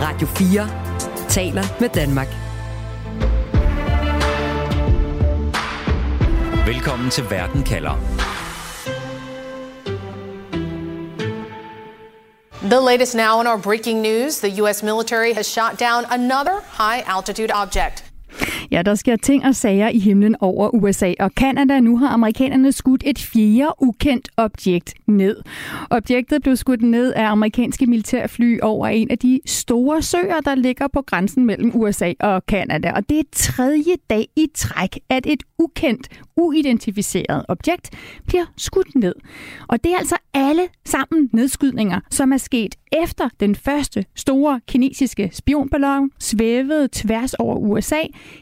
Radio 0.00 0.26
4 0.26 0.68
taler 1.28 1.64
med 1.80 1.88
Danmark. 1.88 2.28
Velkommen 6.66 7.10
til 7.10 7.24
Verden 7.30 7.62
kalder. 7.62 7.94
The 12.62 12.80
latest 12.90 13.14
now 13.14 13.40
in 13.40 13.46
our 13.46 13.58
breaking 13.58 14.02
news 14.02 14.40
the 14.40 14.62
U.S. 14.62 14.82
military 14.82 15.32
has 15.32 15.46
shot 15.46 15.78
down 15.80 16.04
another 16.10 16.60
high 16.78 17.16
altitude 17.16 17.50
object. 17.50 18.07
Ja, 18.70 18.82
der 18.82 18.94
sker 18.94 19.16
ting 19.16 19.44
og 19.44 19.54
sager 19.54 19.88
i 19.88 19.98
himlen 19.98 20.36
over 20.40 20.74
USA 20.74 21.14
og 21.20 21.34
Kanada. 21.34 21.80
Nu 21.80 21.98
har 21.98 22.08
amerikanerne 22.08 22.72
skudt 22.72 23.02
et 23.06 23.18
fjerde 23.18 23.72
ukendt 23.78 24.28
objekt 24.36 24.94
ned. 25.06 25.36
Objektet 25.90 26.42
blev 26.42 26.56
skudt 26.56 26.82
ned 26.82 27.12
af 27.12 27.30
amerikanske 27.30 27.86
militærfly 27.86 28.58
over 28.62 28.86
en 28.86 29.10
af 29.10 29.18
de 29.18 29.40
store 29.46 30.02
søer, 30.02 30.40
der 30.44 30.54
ligger 30.54 30.88
på 30.92 31.02
grænsen 31.02 31.46
mellem 31.46 31.72
USA 31.74 32.12
og 32.20 32.46
Kanada. 32.46 32.92
Og 32.92 33.08
det 33.08 33.18
er 33.18 33.22
tredje 33.32 33.94
dag 34.10 34.28
i 34.36 34.46
træk, 34.54 34.98
at 35.08 35.26
et 35.26 35.42
ukendt, 35.58 36.08
uidentificeret 36.36 37.44
objekt 37.48 37.90
bliver 38.26 38.44
skudt 38.56 38.94
ned. 38.94 39.14
Og 39.68 39.84
det 39.84 39.92
er 39.92 39.96
altså 39.98 40.16
alle 40.34 40.62
sammen 40.84 41.30
nedskydninger, 41.32 42.00
som 42.10 42.32
er 42.32 42.36
sket 42.36 42.74
efter 42.92 43.28
den 43.40 43.54
første 43.54 44.04
store 44.14 44.60
kinesiske 44.68 45.30
spionballon 45.32 46.10
svævede 46.18 46.88
tværs 46.92 47.34
over 47.34 47.56
USA, 47.56 48.00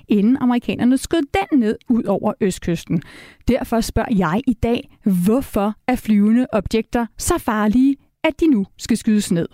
inden 0.09 0.37
amerikanerne 0.37 0.98
skød 0.98 1.23
den 1.34 1.59
ned 1.59 1.78
ud 1.88 2.04
over 2.04 2.32
østkysten. 2.41 3.02
Derfor 3.48 3.80
spørger 3.80 4.14
jeg 4.16 4.40
i 4.46 4.52
dag, 4.52 4.90
hvorfor 5.24 5.74
er 5.87 5.96
flyvende 5.96 6.46
objekter 6.52 7.06
så 7.18 7.38
farlige, 7.38 7.96
at 8.24 8.40
de 8.40 8.46
nu 8.46 8.66
skal 8.78 8.96
skydes 8.96 9.32
ned? 9.32 9.48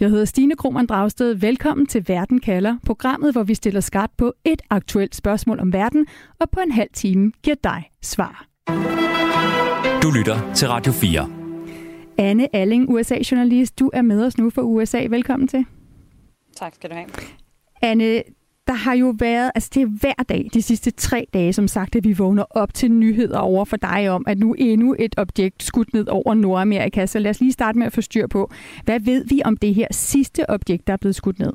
Jeg 0.00 0.10
hedder 0.10 0.24
Stine 0.24 0.56
Krohmann 0.56 0.86
Dragsted. 0.86 1.34
Velkommen 1.34 1.86
til 1.86 2.04
Verden 2.08 2.40
kalder, 2.40 2.76
programmet, 2.86 3.32
hvor 3.32 3.42
vi 3.42 3.54
stiller 3.54 3.80
skarpt 3.80 4.16
på 4.16 4.32
et 4.44 4.62
aktuelt 4.70 5.14
spørgsmål 5.14 5.60
om 5.60 5.72
verden, 5.72 6.06
og 6.40 6.50
på 6.50 6.60
en 6.60 6.72
halv 6.72 6.90
time 6.92 7.32
giver 7.42 7.56
dig 7.64 7.90
svar. 8.02 8.46
Du 10.02 10.10
lytter 10.10 10.52
til 10.54 10.68
Radio 10.68 10.92
4. 10.92 11.41
Anne 12.18 12.56
Alling, 12.56 12.90
USA-journalist, 12.90 13.78
du 13.78 13.90
er 13.92 14.02
med 14.02 14.24
os 14.24 14.38
nu 14.38 14.50
fra 14.50 14.62
USA. 14.62 15.06
Velkommen 15.10 15.48
til. 15.48 15.64
Tak 16.56 16.74
skal 16.74 16.90
du 16.90 16.94
have. 16.94 17.06
Anne, 17.82 18.22
der 18.66 18.72
har 18.72 18.94
jo 18.94 19.14
været, 19.18 19.50
altså 19.54 19.70
det 19.74 19.82
er 19.82 19.86
hver 19.86 20.22
dag, 20.28 20.50
de 20.54 20.62
sidste 20.62 20.90
tre 20.90 21.26
dage, 21.34 21.52
som 21.52 21.68
sagt, 21.68 21.96
at 21.96 22.04
vi 22.04 22.12
vågner 22.12 22.44
op 22.50 22.74
til 22.74 22.92
nyheder 22.92 23.38
over 23.38 23.64
for 23.64 23.76
dig 23.76 24.10
om, 24.10 24.24
at 24.26 24.38
nu 24.38 24.54
endnu 24.58 24.96
et 24.98 25.14
objekt 25.18 25.62
skudt 25.62 25.94
ned 25.94 26.08
over 26.08 26.34
Nordamerika. 26.34 27.06
Så 27.06 27.18
lad 27.18 27.30
os 27.30 27.40
lige 27.40 27.52
starte 27.52 27.78
med 27.78 27.86
at 27.86 27.92
få 27.92 28.00
styr 28.00 28.26
på, 28.26 28.50
hvad 28.84 29.00
ved 29.00 29.24
vi 29.24 29.42
om 29.44 29.56
det 29.56 29.74
her 29.74 29.86
sidste 29.90 30.50
objekt, 30.50 30.86
der 30.86 30.92
er 30.92 30.96
blevet 30.96 31.14
skudt 31.14 31.38
ned? 31.38 31.52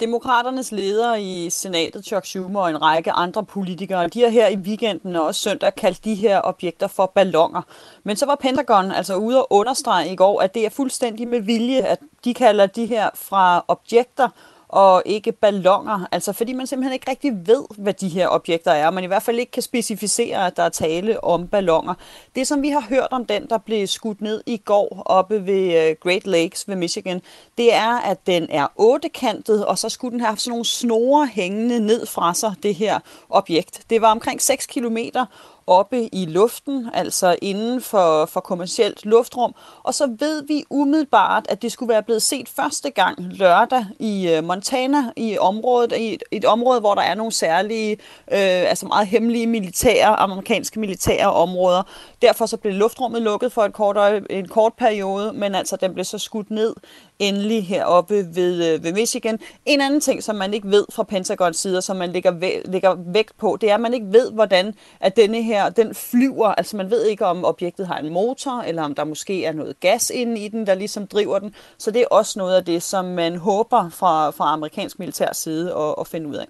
Demokraternes 0.00 0.72
leder 0.72 1.14
i 1.14 1.50
senatet, 1.50 2.04
Chuck 2.04 2.26
Schumer 2.26 2.60
og 2.60 2.70
en 2.70 2.82
række 2.82 3.12
andre 3.12 3.44
politikere, 3.44 4.08
de 4.08 4.20
har 4.20 4.28
her 4.28 4.48
i 4.48 4.56
weekenden 4.56 5.16
og 5.16 5.26
også 5.26 5.40
søndag 5.40 5.74
kaldt 5.74 6.04
de 6.04 6.14
her 6.14 6.40
objekter 6.44 6.86
for 6.86 7.12
ballonger. 7.14 7.62
Men 8.04 8.16
så 8.16 8.26
var 8.26 8.34
Pentagon 8.34 8.92
altså 8.92 9.14
ude 9.16 9.38
og 9.38 9.46
understrege 9.52 10.12
i 10.12 10.16
går, 10.16 10.40
at 10.40 10.54
det 10.54 10.66
er 10.66 10.70
fuldstændig 10.70 11.28
med 11.28 11.40
vilje, 11.40 11.80
at 11.80 11.98
de 12.24 12.34
kalder 12.34 12.66
de 12.66 12.86
her 12.86 13.10
fra 13.14 13.64
objekter 13.68 14.28
og 14.68 15.02
ikke 15.06 15.32
ballonger. 15.32 16.08
Altså 16.12 16.32
fordi 16.32 16.52
man 16.52 16.66
simpelthen 16.66 16.92
ikke 16.92 17.10
rigtig 17.10 17.46
ved, 17.46 17.64
hvad 17.78 17.94
de 17.94 18.08
her 18.08 18.28
objekter 18.28 18.70
er. 18.70 18.90
Man 18.90 19.04
i 19.04 19.06
hvert 19.06 19.22
fald 19.22 19.38
ikke 19.38 19.52
kan 19.52 19.62
specificere, 19.62 20.46
at 20.46 20.56
der 20.56 20.62
er 20.62 20.68
tale 20.68 21.24
om 21.24 21.48
ballonger. 21.48 21.94
Det, 22.34 22.46
som 22.46 22.62
vi 22.62 22.68
har 22.68 22.80
hørt 22.88 23.08
om 23.10 23.24
den, 23.24 23.46
der 23.48 23.58
blev 23.58 23.86
skudt 23.86 24.20
ned 24.20 24.42
i 24.46 24.56
går 24.56 25.02
oppe 25.06 25.46
ved 25.46 25.88
øh, 25.88 25.96
Great 26.02 26.26
Lakes 26.26 26.68
ved 26.68 26.76
Michigan, 26.76 27.22
det 27.58 27.74
er, 27.74 27.98
at 27.98 28.26
den 28.26 28.46
er 28.50 28.66
ottekantet, 28.76 29.66
og 29.66 29.78
så 29.78 29.88
skulle 29.88 30.12
den 30.12 30.20
have 30.20 30.36
sådan 30.36 30.50
nogle 30.50 30.64
snore 30.64 31.26
hængende 31.26 31.80
ned 31.80 32.06
fra 32.06 32.34
sig, 32.34 32.54
det 32.62 32.74
her 32.74 32.98
objekt. 33.30 33.82
Det 33.90 34.02
var 34.02 34.10
omkring 34.10 34.42
6 34.42 34.66
kilometer, 34.66 35.26
oppe 35.68 36.14
i 36.14 36.26
luften, 36.26 36.88
altså 36.94 37.36
inden 37.42 37.80
for, 37.80 38.26
for 38.26 38.40
kommercielt 38.40 39.04
luftrum. 39.04 39.54
Og 39.82 39.94
så 39.94 40.16
ved 40.18 40.42
vi 40.46 40.64
umiddelbart, 40.70 41.46
at 41.48 41.62
det 41.62 41.72
skulle 41.72 41.92
være 41.92 42.02
blevet 42.02 42.22
set 42.22 42.48
første 42.48 42.90
gang 42.90 43.22
lørdag 43.32 43.86
i 43.98 44.28
øh, 44.28 44.44
Montana, 44.44 45.12
i 45.16 45.38
området, 45.38 45.92
i 45.92 46.14
et, 46.14 46.22
et 46.30 46.44
område, 46.44 46.80
hvor 46.80 46.94
der 46.94 47.02
er 47.02 47.14
nogle 47.14 47.32
særlige, 47.32 47.92
øh, 47.92 48.70
altså 48.70 48.86
meget 48.86 49.06
hemmelige 49.06 49.46
militære, 49.46 50.16
amerikanske 50.16 50.80
militære 50.80 51.32
områder. 51.32 51.82
Derfor 52.22 52.46
så 52.46 52.56
blev 52.56 52.72
luftrummet 52.72 53.22
lukket 53.22 53.52
for 53.52 53.62
et 53.62 53.72
kort, 53.72 54.22
en 54.30 54.48
kort 54.48 54.72
periode, 54.78 55.32
men 55.32 55.54
altså 55.54 55.76
den 55.76 55.94
blev 55.94 56.04
så 56.04 56.18
skudt 56.18 56.50
ned 56.50 56.74
endelig 57.18 57.66
heroppe 57.66 58.14
ved, 58.34 58.74
øh, 58.74 58.84
ved 58.84 58.92
Michigan. 58.92 59.38
En 59.66 59.80
anden 59.80 60.00
ting, 60.00 60.22
som 60.22 60.36
man 60.36 60.54
ikke 60.54 60.70
ved 60.70 60.84
fra 60.92 61.02
Pentagons 61.02 61.56
side, 61.56 61.82
som 61.82 61.96
man 61.96 62.12
lægger, 62.12 62.32
væ- 62.32 62.70
lægger 62.70 62.96
vægt 63.12 63.38
på, 63.38 63.58
det 63.60 63.70
er, 63.70 63.74
at 63.74 63.80
man 63.80 63.94
ikke 63.94 64.06
ved, 64.12 64.32
hvordan 64.32 64.74
at 65.00 65.16
denne 65.16 65.42
her, 65.42 65.68
den 65.68 65.94
flyver. 65.94 66.46
Altså 66.46 66.76
man 66.76 66.90
ved 66.90 67.06
ikke, 67.06 67.26
om 67.26 67.44
objektet 67.44 67.86
har 67.86 67.98
en 67.98 68.12
motor, 68.12 68.62
eller 68.62 68.82
om 68.82 68.94
der 68.94 69.04
måske 69.04 69.44
er 69.44 69.52
noget 69.52 69.80
gas 69.80 70.10
inde 70.14 70.40
i 70.40 70.48
den, 70.48 70.66
der 70.66 70.74
ligesom 70.74 71.06
driver 71.06 71.38
den. 71.38 71.54
Så 71.78 71.90
det 71.90 72.00
er 72.00 72.06
også 72.10 72.38
noget 72.38 72.56
af 72.56 72.64
det, 72.64 72.82
som 72.82 73.04
man 73.04 73.36
håber 73.36 73.88
fra, 73.90 74.30
fra 74.30 74.52
amerikansk 74.52 74.98
militær 74.98 75.32
side 75.32 75.74
at, 75.74 75.94
at 76.00 76.06
finde 76.06 76.28
ud 76.28 76.34
af. 76.34 76.46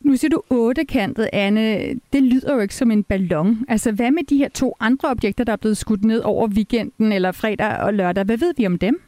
Nu 0.00 0.16
siger 0.16 0.28
du 0.28 0.42
ottekantet, 0.50 1.28
Anne. 1.32 1.94
Det 2.12 2.22
lyder 2.22 2.54
jo 2.54 2.60
ikke 2.60 2.74
som 2.74 2.90
en 2.90 3.02
ballon. 3.02 3.64
Altså, 3.68 3.92
hvad 3.92 4.10
med 4.10 4.22
de 4.24 4.36
her 4.36 4.48
to 4.48 4.74
andre 4.80 5.08
objekter, 5.08 5.44
der 5.44 5.52
er 5.52 5.56
blevet 5.56 5.76
skudt 5.76 6.04
ned 6.04 6.20
over 6.20 6.48
weekenden 6.48 7.12
eller 7.12 7.32
fredag 7.32 7.78
og 7.78 7.94
lørdag? 7.94 8.24
Hvad 8.24 8.36
ved 8.36 8.54
vi 8.56 8.66
om 8.66 8.78
dem? 8.78 9.00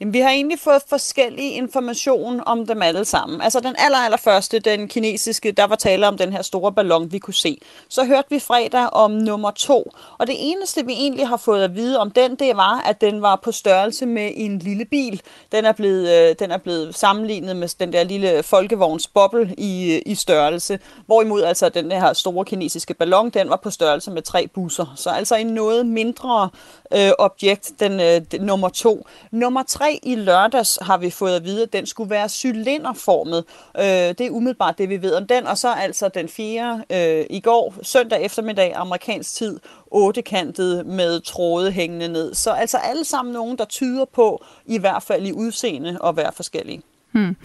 Jamen, 0.00 0.14
vi 0.14 0.20
har 0.20 0.30
egentlig 0.30 0.58
fået 0.58 0.82
forskellige 0.88 1.50
information 1.50 2.42
om 2.46 2.66
dem 2.66 2.82
alle 2.82 3.04
sammen. 3.04 3.40
Altså 3.40 3.60
den 3.60 3.74
aller, 3.78 3.98
aller 3.98 4.18
første, 4.18 4.58
den 4.58 4.88
kinesiske, 4.88 5.52
der 5.52 5.64
var 5.64 5.76
tale 5.76 6.08
om 6.08 6.18
den 6.18 6.32
her 6.32 6.42
store 6.42 6.72
ballon, 6.72 7.12
vi 7.12 7.18
kunne 7.18 7.34
se. 7.34 7.58
Så 7.88 8.04
hørte 8.04 8.30
vi 8.30 8.38
fredag 8.38 8.90
om 8.92 9.10
nummer 9.10 9.50
to. 9.50 9.92
Og 10.18 10.26
det 10.26 10.36
eneste, 10.38 10.86
vi 10.86 10.92
egentlig 10.92 11.28
har 11.28 11.36
fået 11.36 11.64
at 11.64 11.74
vide 11.74 11.98
om 11.98 12.10
den, 12.10 12.34
det 12.36 12.56
var, 12.56 12.80
at 12.80 13.00
den 13.00 13.22
var 13.22 13.36
på 13.36 13.52
størrelse 13.52 14.06
med 14.06 14.30
en 14.34 14.58
lille 14.58 14.84
bil. 14.84 15.22
Den 15.52 15.64
er 15.64 15.72
blevet, 15.72 16.10
øh, 16.10 16.36
den 16.38 16.50
er 16.50 16.58
blevet 16.58 16.94
sammenlignet 16.94 17.56
med 17.56 17.68
den 17.78 17.92
der 17.92 18.04
lille 18.04 18.42
folkevogns 18.42 19.08
boble 19.08 19.54
i, 19.58 19.94
øh, 19.94 20.02
i 20.06 20.14
størrelse. 20.14 20.78
Hvorimod 21.06 21.42
altså 21.42 21.68
den 21.68 21.92
her 21.92 22.12
store 22.12 22.44
kinesiske 22.44 22.94
ballon, 22.94 23.30
den 23.30 23.48
var 23.48 23.56
på 23.56 23.70
størrelse 23.70 24.10
med 24.10 24.22
tre 24.22 24.46
busser. 24.46 24.92
Så 24.96 25.10
altså 25.10 25.36
en 25.36 25.46
noget 25.46 25.86
mindre 25.86 26.50
øh, 26.92 27.10
objekt, 27.18 27.72
den, 27.80 28.00
øh, 28.00 28.40
nummer 28.40 28.68
to. 28.68 29.06
Nummer 29.30 29.62
tre 29.62 29.91
i 30.02 30.14
lørdags 30.14 30.78
har 30.82 30.98
vi 30.98 31.10
fået 31.10 31.36
at 31.36 31.44
vide, 31.44 31.62
at 31.62 31.72
den 31.72 31.86
skulle 31.86 32.10
være 32.10 32.28
cylinderformet. 32.28 33.44
Øh, 33.78 33.84
det 33.84 34.20
er 34.20 34.30
umiddelbart 34.30 34.78
det, 34.78 34.88
vi 34.88 35.02
ved 35.02 35.14
om 35.14 35.26
den. 35.26 35.46
Og 35.46 35.58
så 35.58 35.72
altså 35.72 36.08
den 36.08 36.28
4. 36.28 36.84
øh, 36.90 37.26
i 37.30 37.40
går, 37.40 37.74
søndag 37.82 38.22
eftermiddag, 38.22 38.72
amerikansk 38.76 39.34
tid, 39.34 39.60
ottekantet 39.90 40.86
med 40.86 41.20
tråde 41.20 41.72
hængende 41.72 42.08
ned. 42.08 42.34
Så 42.34 42.50
altså 42.50 42.76
alle 42.76 43.04
sammen 43.04 43.32
nogen, 43.32 43.58
der 43.58 43.64
tyder 43.64 44.04
på, 44.04 44.44
i 44.66 44.78
hvert 44.78 45.02
fald 45.02 45.26
i 45.26 45.32
udseende, 45.32 45.98
at 46.04 46.16
være 46.16 46.32
forskellige. 46.32 46.82
Hmm. 47.12 47.36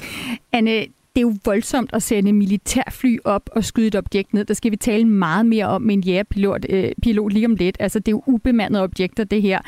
Anne, 0.52 0.86
det 1.18 1.24
er 1.24 1.28
jo 1.28 1.36
voldsomt 1.46 1.90
at 1.94 2.04
sende 2.04 2.34
militærfly 2.34 3.18
op 3.24 3.50
og 3.52 3.64
skyde 3.64 3.88
et 3.88 3.96
objekt 3.96 4.34
ned. 4.34 4.46
Der 4.46 4.54
skal 4.54 4.72
vi 4.72 4.76
tale 4.76 5.06
meget 5.06 5.46
mere 5.46 5.66
om 5.66 5.82
med 5.82 5.94
en 5.94 6.02
jægerpilot 6.02 6.66
øh, 6.70 6.92
pilot 7.02 7.34
lige 7.34 7.46
om 7.46 7.56
lidt. 7.56 7.78
Altså, 7.80 8.00
det 8.00 8.08
er 8.08 8.12
jo 8.12 8.24
ubemandede 8.26 8.84
objekter, 8.84 9.24
det 9.24 9.42
her. 9.42 9.60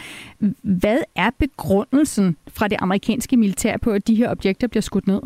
Hvad 0.62 0.98
er 1.16 1.30
begrundelsen 1.40 2.38
fra 2.48 2.68
det 2.68 2.78
amerikanske 2.82 3.38
militær 3.38 3.78
på, 3.78 3.92
at 3.92 4.08
de 4.08 4.16
her 4.16 4.32
objekter 4.32 4.68
bliver 4.68 4.82
skudt 4.82 5.08
ned? 5.08 5.22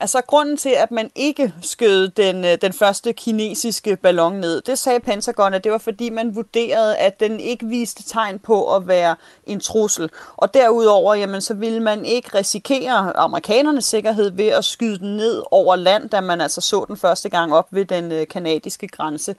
Altså 0.00 0.20
grunden 0.26 0.56
til, 0.56 0.68
at 0.68 0.90
man 0.90 1.10
ikke 1.14 1.54
skød 1.62 2.08
den, 2.08 2.44
øh, 2.44 2.58
den 2.62 2.72
første 2.72 3.12
kinesiske 3.12 3.96
ballon 3.96 4.34
ned, 4.34 4.60
det 4.60 4.78
sagde 4.78 5.00
Pentagon, 5.00 5.54
at 5.54 5.64
det 5.64 5.72
var 5.72 5.78
fordi 5.78 6.10
man 6.10 6.34
vurderede, 6.34 6.96
at 6.96 7.20
den 7.20 7.40
ikke 7.40 7.66
viste 7.66 8.02
tegn 8.02 8.38
på 8.38 8.74
at 8.74 8.88
være 8.88 9.16
en 9.46 9.60
trussel. 9.60 10.10
Og 10.36 10.54
derudover, 10.54 11.14
jamen, 11.14 11.40
så 11.40 11.54
ville 11.54 11.80
man 11.80 12.04
ikke 12.04 12.38
risikere 12.38 13.16
amerikanernes 13.16 13.84
sikkerhed 13.84 14.30
ved 14.30 14.48
at 14.48 14.64
skyde 14.64 14.98
den 14.98 15.16
ned 15.16 15.42
over 15.50 15.76
land, 15.76 16.10
da 16.10 16.20
man 16.20 16.40
altså 16.40 16.60
så 16.60 16.84
den 16.88 16.96
første 16.96 17.28
gang 17.28 17.54
op 17.54 17.68
ved 17.70 17.84
den 17.84 18.12
øh, 18.12 18.26
kanadiske 18.28 18.88
grænse. 18.88 19.34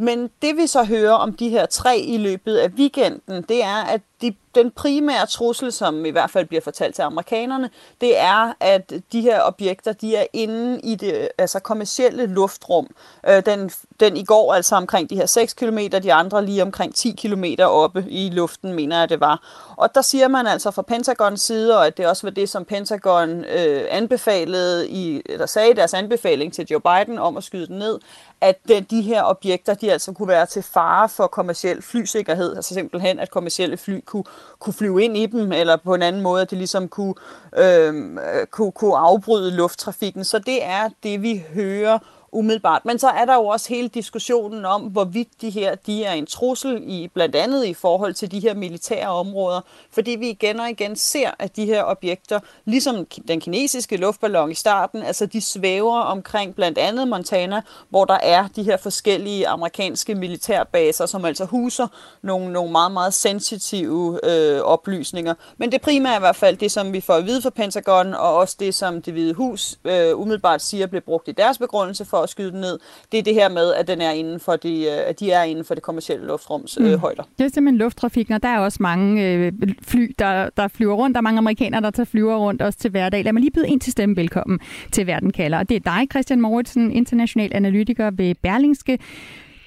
Men 0.00 0.30
det 0.42 0.56
vi 0.56 0.66
så 0.66 0.84
hører 0.84 1.12
om 1.12 1.32
de 1.32 1.48
her 1.48 1.66
tre 1.66 1.98
i 1.98 2.16
løbet 2.16 2.56
af 2.56 2.68
weekenden, 2.68 3.42
det 3.42 3.64
er, 3.64 3.84
at 3.84 4.00
de, 4.20 4.34
den 4.54 4.70
primære 4.70 5.26
trussel, 5.26 5.72
som 5.72 6.04
i 6.04 6.10
hvert 6.10 6.30
fald 6.30 6.46
bliver 6.46 6.60
fortalt 6.60 6.94
til 6.94 7.02
amerikanerne, 7.02 7.70
det 8.00 8.18
er, 8.18 8.52
at 8.60 8.92
de 9.12 9.20
her 9.20 9.42
objekter, 9.42 9.92
de 9.92 10.16
er 10.16 10.26
inde 10.32 10.80
i 10.80 10.94
det 10.94 11.28
altså 11.38 11.60
kommercielle 11.60 12.26
luftrum. 12.26 12.86
Øh, 13.28 13.46
den, 13.46 13.70
den 14.00 14.16
i 14.16 14.24
går 14.24 14.54
altså 14.54 14.76
omkring 14.76 15.10
de 15.10 15.16
her 15.16 15.26
6 15.26 15.54
km, 15.54 15.78
de 16.02 16.12
andre 16.12 16.44
lige 16.44 16.62
omkring 16.62 16.94
10 16.94 17.10
km 17.10 17.44
oppe 17.62 18.04
i 18.08 18.30
luften, 18.30 18.72
mener 18.72 18.98
jeg 18.98 19.08
det 19.08 19.20
var. 19.20 19.42
Og 19.76 19.94
der 19.94 20.02
siger 20.02 20.28
man 20.28 20.46
altså 20.46 20.70
fra 20.70 20.82
Pentagons 20.82 21.40
side, 21.40 21.78
og 21.78 21.86
at 21.86 21.96
det 21.96 22.06
også 22.06 22.26
var 22.26 22.30
det, 22.30 22.48
som 22.48 22.64
Pentagon 22.64 23.44
øh, 23.44 23.84
anbefalede 23.90 24.88
i, 24.88 25.22
eller 25.26 25.46
sagde 25.46 25.70
i 25.70 25.74
deres 25.74 25.94
anbefaling 25.94 26.52
til 26.52 26.66
Joe 26.70 26.80
Biden 26.80 27.18
om 27.18 27.36
at 27.36 27.44
skyde 27.44 27.66
den 27.66 27.78
ned, 27.78 27.98
at 28.40 28.68
de, 28.68 28.80
de 28.80 29.02
her 29.02 29.22
objekter, 29.24 29.74
de 29.74 29.92
altså 29.92 30.12
kunne 30.12 30.28
være 30.28 30.46
til 30.46 30.62
fare 30.62 31.08
for 31.08 31.26
kommersiel 31.26 31.82
flysikkerhed, 31.82 32.56
altså 32.56 32.74
simpelthen, 32.74 33.18
at 33.18 33.30
kommercielle 33.30 33.76
fly 33.76 34.00
kunne, 34.04 34.24
kunne 34.58 34.72
flyve 34.72 35.04
ind 35.04 35.16
i 35.16 35.26
dem, 35.26 35.52
eller 35.52 35.76
på 35.76 35.94
en 35.94 36.02
anden 36.02 36.22
måde, 36.22 36.42
at 36.42 36.50
de 36.50 36.56
ligesom 36.56 36.88
kunne, 36.88 37.14
øhm, 37.56 38.18
øh, 38.18 38.46
kunne, 38.46 38.72
kunne 38.72 38.96
afbryde 38.96 39.50
lufttrafikken. 39.50 40.24
Så 40.24 40.38
det 40.38 40.64
er 40.64 40.88
det, 41.02 41.22
vi 41.22 41.44
hører 41.54 41.98
umiddelbart. 42.32 42.84
Men 42.84 42.98
så 42.98 43.08
er 43.08 43.24
der 43.24 43.34
jo 43.34 43.46
også 43.46 43.68
hele 43.68 43.88
diskussionen 43.88 44.64
om, 44.64 44.82
hvorvidt 44.82 45.28
de 45.40 45.50
her 45.50 45.74
de 45.74 46.04
er 46.04 46.12
en 46.12 46.26
trussel, 46.26 46.82
i 46.86 47.08
blandt 47.14 47.36
andet 47.36 47.66
i 47.66 47.74
forhold 47.74 48.14
til 48.14 48.30
de 48.30 48.40
her 48.40 48.54
militære 48.54 49.08
områder. 49.08 49.60
Fordi 49.90 50.10
vi 50.10 50.28
igen 50.28 50.60
og 50.60 50.70
igen 50.70 50.96
ser, 50.96 51.30
at 51.38 51.56
de 51.56 51.66
her 51.66 51.84
objekter, 51.84 52.40
ligesom 52.64 53.06
den 53.28 53.40
kinesiske 53.40 53.96
luftballon 53.96 54.50
i 54.50 54.54
starten, 54.54 55.02
altså 55.02 55.26
de 55.26 55.40
svæver 55.40 56.00
omkring 56.00 56.54
blandt 56.54 56.78
andet 56.78 57.08
Montana, 57.08 57.62
hvor 57.88 58.04
der 58.04 58.18
er 58.22 58.48
de 58.56 58.62
her 58.62 58.76
forskellige 58.76 59.48
amerikanske 59.48 60.14
militærbaser, 60.14 61.06
som 61.06 61.24
altså 61.24 61.44
huser 61.44 61.86
nogle, 62.22 62.52
nogle 62.52 62.72
meget, 62.72 62.92
meget 62.92 63.14
sensitive 63.14 64.20
øh, 64.24 64.60
oplysninger. 64.60 65.34
Men 65.56 65.72
det 65.72 65.80
primære 65.80 66.12
er 66.12 66.16
i 66.16 66.20
hvert 66.20 66.36
fald 66.36 66.56
det, 66.56 66.72
som 66.72 66.92
vi 66.92 67.00
får 67.00 67.14
at 67.14 67.26
vide 67.26 67.42
fra 67.42 67.50
Pentagon, 67.50 68.14
og 68.14 68.34
også 68.34 68.56
det, 68.60 68.74
som 68.74 69.02
det 69.02 69.12
hvide 69.12 69.34
hus 69.34 69.78
øh, 69.84 70.20
umiddelbart 70.20 70.62
siger, 70.62 70.86
bliver 70.86 71.00
brugt 71.00 71.28
i 71.28 71.32
deres 71.32 71.58
begrundelse 71.58 72.04
for 72.04 72.17
at 72.22 72.28
skyde 72.28 72.52
den 72.52 72.60
ned, 72.60 72.78
det 73.12 73.18
er 73.18 73.22
det 73.22 73.34
her 73.34 73.48
med, 73.48 73.74
at, 73.74 73.88
den 73.88 74.00
er 74.00 74.10
inden 74.10 74.40
for 74.40 74.56
de, 74.56 74.84
øh, 74.84 75.08
at 75.08 75.20
de 75.20 75.30
er 75.30 75.42
inden 75.42 75.64
for 75.64 75.74
det 75.74 75.82
kommercielle 75.82 76.26
luftrums 76.26 76.78
øh, 76.80 76.92
mm. 76.92 76.98
højder. 76.98 77.22
Det 77.38 77.44
er 77.44 77.48
simpelthen 77.48 77.78
lufttrafikken, 77.78 78.34
og 78.34 78.42
der 78.42 78.48
er 78.48 78.58
også 78.58 78.78
mange 78.80 79.32
øh, 79.32 79.52
fly, 79.82 80.14
der, 80.18 80.48
der 80.56 80.68
flyver 80.68 80.94
rundt. 80.94 81.14
Der 81.14 81.18
er 81.18 81.22
mange 81.22 81.38
amerikanere, 81.38 81.80
der 81.80 81.90
tager 81.90 82.04
flyver 82.04 82.36
rundt 82.36 82.62
også 82.62 82.78
til 82.78 82.90
hverdag. 82.90 83.24
Lad 83.24 83.32
mig 83.32 83.40
lige 83.40 83.52
byde 83.52 83.68
ind 83.68 83.80
til 83.80 83.92
stemme 83.92 84.16
velkommen 84.16 84.58
til 84.92 85.06
Verden 85.06 85.32
kalder. 85.32 85.58
Og 85.58 85.68
det 85.68 85.74
er 85.74 85.80
dig, 85.80 86.06
Christian 86.10 86.40
Moritzen, 86.40 86.92
international 86.92 87.50
analytiker 87.54 88.10
ved 88.10 88.34
Berlingske. 88.42 88.98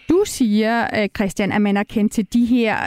Du 0.10 0.24
siger, 0.26 0.88
øh, 0.98 1.10
Christian, 1.16 1.52
at 1.52 1.62
man 1.62 1.76
har 1.76 1.84
kendt 1.84 2.14
til 2.14 2.34
de 2.34 2.46
her 2.46 2.78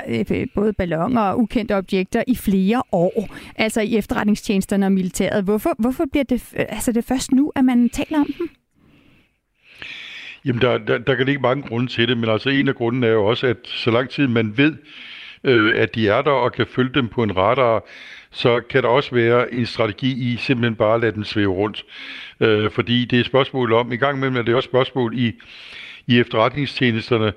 både 0.54 0.72
ballonger 0.72 1.20
og 1.20 1.38
ukendte 1.38 1.76
objekter 1.76 2.22
i 2.26 2.36
flere 2.36 2.82
år, 2.92 3.36
altså 3.56 3.80
i 3.80 3.96
efterretningstjenesterne 3.96 4.86
og 4.86 4.92
militæret. 4.92 5.44
Hvorfor, 5.44 5.74
hvorfor 5.78 6.04
bliver 6.10 6.24
det, 6.24 6.42
altså 6.56 6.92
det 6.92 7.04
først 7.04 7.32
nu, 7.32 7.52
at 7.56 7.64
man 7.64 7.88
taler 7.88 8.18
om 8.18 8.26
dem? 8.38 8.48
Jamen, 10.44 10.62
der, 10.62 10.78
der, 10.78 10.98
der 10.98 11.14
kan 11.14 11.26
ligge 11.26 11.42
mange 11.42 11.62
grunde 11.68 11.86
til 11.92 12.08
det, 12.08 12.16
men 12.16 12.30
altså 12.30 12.50
en 12.50 12.68
af 12.68 12.74
grunden 12.74 13.04
er 13.04 13.08
jo 13.08 13.24
også, 13.24 13.46
at 13.46 13.56
så 13.64 13.90
lang 13.90 14.10
tid 14.10 14.26
man 14.26 14.58
ved, 14.58 14.74
øh, 15.44 15.72
at 15.76 15.94
de 15.94 16.08
er 16.08 16.22
der 16.22 16.30
og 16.30 16.52
kan 16.52 16.66
følge 16.66 16.94
dem 16.94 17.08
på 17.08 17.22
en 17.22 17.36
radar, 17.36 17.84
så 18.30 18.60
kan 18.60 18.82
der 18.82 18.88
også 18.88 19.14
være 19.14 19.54
en 19.54 19.66
strategi 19.66 20.32
i 20.32 20.36
simpelthen 20.36 20.74
bare 20.74 20.94
at 20.94 21.00
lade 21.00 21.14
dem 21.14 21.24
svæve 21.24 21.52
rundt. 21.52 21.84
Øh, 22.40 22.70
fordi 22.70 23.04
det 23.04 23.16
er 23.16 23.20
et 23.20 23.26
spørgsmål 23.26 23.72
om, 23.72 23.92
i 23.92 23.96
gang 23.96 24.18
med, 24.18 24.38
at 24.38 24.46
det 24.46 24.52
er 24.52 24.56
også 24.56 24.66
spørgsmål 24.66 25.18
i, 25.18 25.32
i 26.06 26.20
efterretningstjenesterne, 26.20 27.32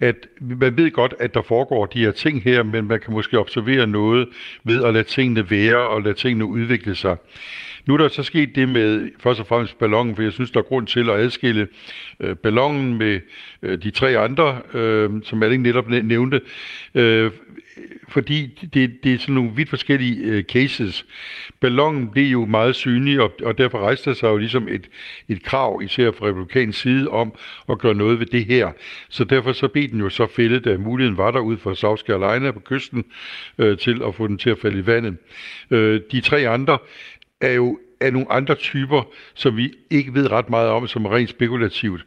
at 0.00 0.16
man 0.40 0.76
ved 0.76 0.90
godt, 0.90 1.14
at 1.20 1.34
der 1.34 1.42
foregår 1.42 1.86
de 1.86 1.98
her 1.98 2.12
ting 2.12 2.42
her, 2.42 2.62
men 2.62 2.88
man 2.88 3.00
kan 3.00 3.12
måske 3.12 3.38
observere 3.38 3.86
noget 3.86 4.28
ved 4.64 4.84
at 4.84 4.94
lade 4.94 5.04
tingene 5.04 5.50
være 5.50 5.88
og 5.88 6.02
lade 6.02 6.14
tingene 6.14 6.44
udvikle 6.44 6.94
sig. 6.94 7.16
Nu 7.88 7.94
er 7.94 7.98
der 7.98 8.08
så 8.08 8.22
sket 8.22 8.54
det 8.54 8.68
med 8.68 9.10
først 9.20 9.40
og 9.40 9.46
fremmest 9.46 9.78
ballonen, 9.78 10.16
for 10.16 10.22
jeg 10.22 10.32
synes, 10.32 10.50
der 10.50 10.58
er 10.58 10.64
grund 10.64 10.86
til 10.86 11.10
at 11.10 11.20
adskille 11.20 11.68
øh, 12.20 12.36
ballonen 12.36 12.98
med 12.98 13.20
øh, 13.62 13.82
de 13.82 13.90
tre 13.90 14.18
andre, 14.18 14.60
øh, 14.74 15.10
som 15.24 15.42
jeg 15.42 15.58
netop 15.58 15.88
nævnte, 15.88 16.40
øh, 16.94 17.30
fordi 18.08 18.68
det, 18.74 19.04
det 19.04 19.14
er 19.14 19.18
sådan 19.18 19.34
nogle 19.34 19.50
vidt 19.54 19.68
forskellige 19.68 20.24
øh, 20.24 20.42
cases. 20.42 21.06
Ballonen 21.60 22.10
blev 22.10 22.24
jo 22.24 22.44
meget 22.44 22.74
synlig, 22.74 23.20
og, 23.20 23.32
og 23.44 23.58
derfor 23.58 23.78
rejste 23.78 24.10
der 24.10 24.16
sig 24.16 24.28
jo 24.28 24.36
ligesom 24.36 24.68
et, 24.68 24.88
et 25.28 25.42
krav, 25.42 25.82
især 25.84 26.10
fra 26.10 26.26
republikansk 26.26 26.80
side, 26.80 27.08
om 27.08 27.32
at 27.68 27.78
gøre 27.78 27.94
noget 27.94 28.18
ved 28.18 28.26
det 28.26 28.44
her. 28.44 28.72
Så 29.08 29.24
derfor 29.24 29.52
så 29.52 29.68
blev 29.68 29.88
den 29.88 30.00
jo 30.00 30.08
så 30.08 30.26
fældet, 30.26 30.64
da 30.64 30.76
muligheden 30.76 31.16
var 31.16 31.30
der 31.30 31.40
ud 31.40 31.56
for 31.56 31.74
South 31.74 32.02
Carolina 32.02 32.50
på 32.50 32.60
kysten, 32.60 33.04
øh, 33.58 33.78
til 33.78 34.02
at 34.06 34.14
få 34.14 34.26
den 34.26 34.38
til 34.38 34.50
at 34.50 34.58
falde 34.58 34.78
i 34.78 34.86
vandet. 34.86 35.16
Øh, 35.70 36.00
de 36.12 36.20
tre 36.20 36.48
andre 36.48 36.78
er 37.40 37.52
jo 37.52 37.78
af 38.00 38.12
nogle 38.12 38.32
andre 38.32 38.54
typer, 38.54 39.02
som 39.34 39.56
vi 39.56 39.74
ikke 39.90 40.14
ved 40.14 40.30
ret 40.30 40.50
meget 40.50 40.68
om, 40.68 40.88
som 40.88 41.04
er 41.04 41.14
rent 41.14 41.30
spekulativt. 41.30 42.06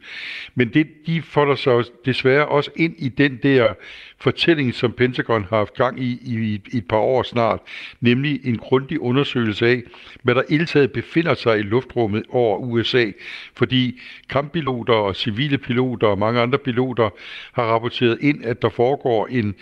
Men 0.54 0.68
det, 0.74 0.88
de 1.06 1.22
folder 1.22 1.54
sig 1.54 1.84
så 1.84 1.90
desværre 2.04 2.46
også 2.46 2.70
ind 2.76 2.94
i 2.98 3.08
den 3.08 3.38
der 3.42 3.74
fortælling, 4.22 4.74
som 4.74 4.92
Pentagon 4.92 5.44
har 5.50 5.56
haft 5.56 5.74
gang 5.74 6.00
i 6.00 6.18
i, 6.22 6.60
i 6.72 6.76
et 6.76 6.88
par 6.88 6.96
år 6.96 7.22
snart, 7.22 7.60
nemlig 8.00 8.40
en 8.44 8.58
grundig 8.58 9.00
undersøgelse 9.00 9.66
af, 9.66 9.82
hvad 10.22 10.34
der 10.34 10.42
ildtaget 10.48 10.92
befinder 10.92 11.34
sig 11.34 11.58
i 11.58 11.62
luftrummet 11.62 12.22
over 12.28 12.58
USA, 12.58 13.10
fordi 13.56 14.00
kamppiloter 14.28 14.94
og 14.94 15.16
civile 15.16 15.58
piloter 15.58 16.06
og 16.06 16.18
mange 16.18 16.40
andre 16.40 16.58
piloter 16.58 17.10
har 17.52 17.62
rapporteret 17.62 18.18
ind, 18.20 18.44
at 18.44 18.62
der 18.62 18.68
foregår 18.68 19.26
en 19.26 19.54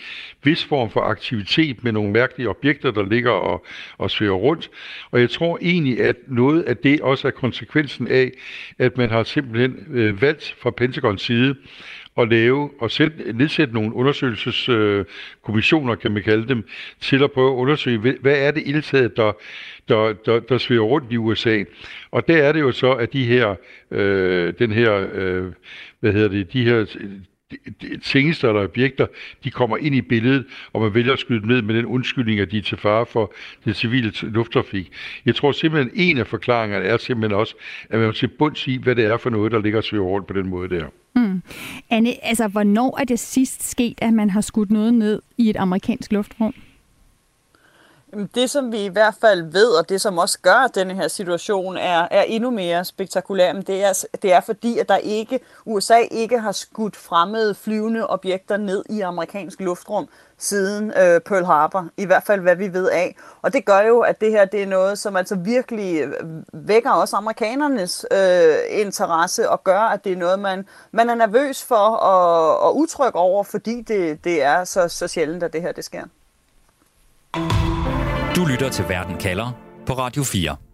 vis 0.43 0.65
form 0.65 0.89
for 0.89 1.01
aktivitet 1.01 1.83
med 1.83 1.91
nogle 1.91 2.11
mærkelige 2.11 2.49
objekter, 2.49 2.91
der 2.91 3.05
ligger 3.05 3.31
og, 3.31 3.65
og 3.97 4.11
svæver 4.11 4.37
rundt. 4.37 4.69
Og 5.11 5.19
jeg 5.19 5.29
tror 5.29 5.59
egentlig, 5.61 5.99
at 6.01 6.15
noget 6.27 6.63
af 6.63 6.77
det 6.77 7.01
også 7.01 7.27
er 7.27 7.31
konsekvensen 7.31 8.07
af, 8.07 8.31
at 8.79 8.97
man 8.97 9.09
har 9.09 9.23
simpelthen 9.23 9.85
øh, 9.91 10.21
valgt 10.21 10.55
fra 10.61 10.71
Pentagons 10.71 11.21
side 11.21 11.55
at 12.17 12.29
lave 12.29 12.69
og 12.79 12.91
sætte, 12.91 13.33
nedsætte 13.33 13.73
nogle 13.73 13.93
undersøgelseskommissioner, 13.95 15.93
øh, 15.93 15.99
kan 15.99 16.11
man 16.11 16.23
kalde 16.23 16.47
dem, 16.47 16.67
til 16.99 17.23
at 17.23 17.31
prøve 17.31 17.51
at 17.51 17.55
undersøge, 17.55 17.97
hvad 18.21 18.37
er 18.37 18.51
det 18.51 18.63
ildtaget, 18.65 19.17
der, 19.17 19.31
der, 19.87 20.13
der, 20.13 20.39
der 20.39 20.57
svæver 20.57 20.85
rundt 20.85 21.11
i 21.11 21.17
USA. 21.17 21.63
Og 22.11 22.27
der 22.27 22.43
er 22.43 22.51
det 22.51 22.59
jo 22.59 22.71
så, 22.71 22.91
at 22.91 23.13
de 23.13 23.25
her, 23.25 23.55
øh, 23.91 24.53
den 24.59 24.71
her, 24.71 25.07
øh, 25.13 25.51
hvad 25.99 26.13
hedder 26.13 26.27
det, 26.27 26.53
de 26.53 26.63
her 26.63 26.85
tingester 28.03 28.47
eller 28.47 28.63
objekter, 28.63 29.07
de 29.43 29.51
kommer 29.51 29.77
ind 29.77 29.95
i 29.95 30.01
billedet, 30.01 30.45
og 30.73 30.81
man 30.81 30.93
vælger 30.93 31.13
at 31.13 31.19
skyde 31.19 31.39
dem 31.39 31.47
ned 31.47 31.61
med 31.61 31.75
den 31.75 31.85
undskyldning, 31.85 32.39
at 32.39 32.51
de 32.51 32.57
er 32.57 32.61
til 32.61 32.77
fare 32.77 33.05
for 33.05 33.33
den 33.65 33.73
civile 33.73 34.11
lufttrafik. 34.21 34.91
Jeg 35.25 35.35
tror 35.35 35.51
simpelthen, 35.51 35.91
en 35.95 36.17
af 36.17 36.27
forklaringerne 36.27 36.85
er 36.85 36.97
simpelthen 36.97 37.39
også, 37.39 37.55
at 37.89 37.99
man 37.99 38.07
må 38.07 38.11
til 38.11 38.27
bunds 38.27 38.67
i, 38.67 38.77
hvad 38.77 38.95
det 38.95 39.05
er 39.05 39.17
for 39.17 39.29
noget, 39.29 39.51
der 39.51 39.61
ligger 39.61 39.79
og 39.93 40.05
rundt 40.05 40.27
på 40.27 40.33
den 40.33 40.49
måde 40.49 40.69
der. 40.69 40.85
Anne, 41.89 42.25
altså, 42.25 42.47
hvornår 42.47 42.99
er 42.99 43.03
det 43.03 43.19
sidst 43.19 43.69
sket, 43.69 43.97
at 44.01 44.13
man 44.13 44.29
har 44.29 44.41
skudt 44.41 44.71
noget 44.71 44.93
ned 44.93 45.21
i 45.37 45.49
et 45.49 45.57
amerikansk 45.57 46.11
luftrum? 46.11 46.53
Det, 48.35 48.49
som 48.49 48.71
vi 48.71 48.85
i 48.85 48.87
hvert 48.87 49.15
fald 49.21 49.51
ved, 49.51 49.67
og 49.67 49.89
det, 49.89 50.01
som 50.01 50.17
også 50.17 50.39
gør, 50.41 50.65
at 50.65 50.75
denne 50.75 50.93
her 50.93 51.07
situation 51.07 51.77
er, 51.77 52.07
er 52.11 52.21
endnu 52.21 52.49
mere 52.49 52.85
spektakulær, 52.85 53.53
men 53.53 53.61
det 53.61 53.83
er, 53.83 54.05
det 54.21 54.33
er 54.33 54.39
fordi, 54.39 54.77
at 54.77 54.89
der 54.89 54.97
ikke, 54.97 55.39
USA 55.65 55.97
ikke 56.11 56.39
har 56.39 56.51
skudt 56.51 56.95
fremmede 56.95 57.55
flyvende 57.55 58.07
objekter 58.07 58.57
ned 58.57 58.83
i 58.89 58.99
amerikansk 58.99 59.61
luftrum 59.61 60.07
siden 60.41 60.89
øh, 60.89 61.21
Pearl 61.21 61.45
Harbor, 61.45 61.87
i 61.97 62.05
hvert 62.05 62.23
fald 62.23 62.41
hvad 62.41 62.55
vi 62.55 62.73
ved 62.73 62.89
af. 62.89 63.15
Og 63.41 63.53
det 63.53 63.65
gør 63.65 63.79
jo, 63.79 63.99
at 63.99 64.21
det 64.21 64.31
her 64.31 64.45
det 64.45 64.63
er 64.63 64.67
noget, 64.67 64.99
som 64.99 65.15
altså 65.15 65.35
virkelig 65.35 66.01
øh, 66.01 66.13
vækker 66.53 66.91
også 66.91 67.15
amerikanernes 67.15 68.05
øh, 68.11 68.55
interesse 68.69 69.49
og 69.49 69.63
gør, 69.63 69.79
at 69.79 70.03
det 70.03 70.11
er 70.11 70.17
noget, 70.17 70.39
man, 70.39 70.65
man 70.91 71.09
er 71.09 71.15
nervøs 71.15 71.63
for 71.63 71.75
og, 71.75 72.59
og 72.59 72.77
utryg 72.77 73.15
over, 73.15 73.43
fordi 73.43 73.81
det, 73.81 74.23
det 74.23 74.43
er 74.43 74.63
så, 74.63 74.87
så 74.87 75.07
sjældent, 75.07 75.43
at 75.43 75.53
det 75.53 75.61
her 75.61 75.71
det 75.71 75.85
sker. 75.85 76.03
Du 78.35 78.45
lytter 78.45 78.69
til 78.71 78.89
Verden 78.89 79.17
kalder 79.17 79.51
på 79.85 79.93
Radio 79.93 80.23
4. 80.23 80.70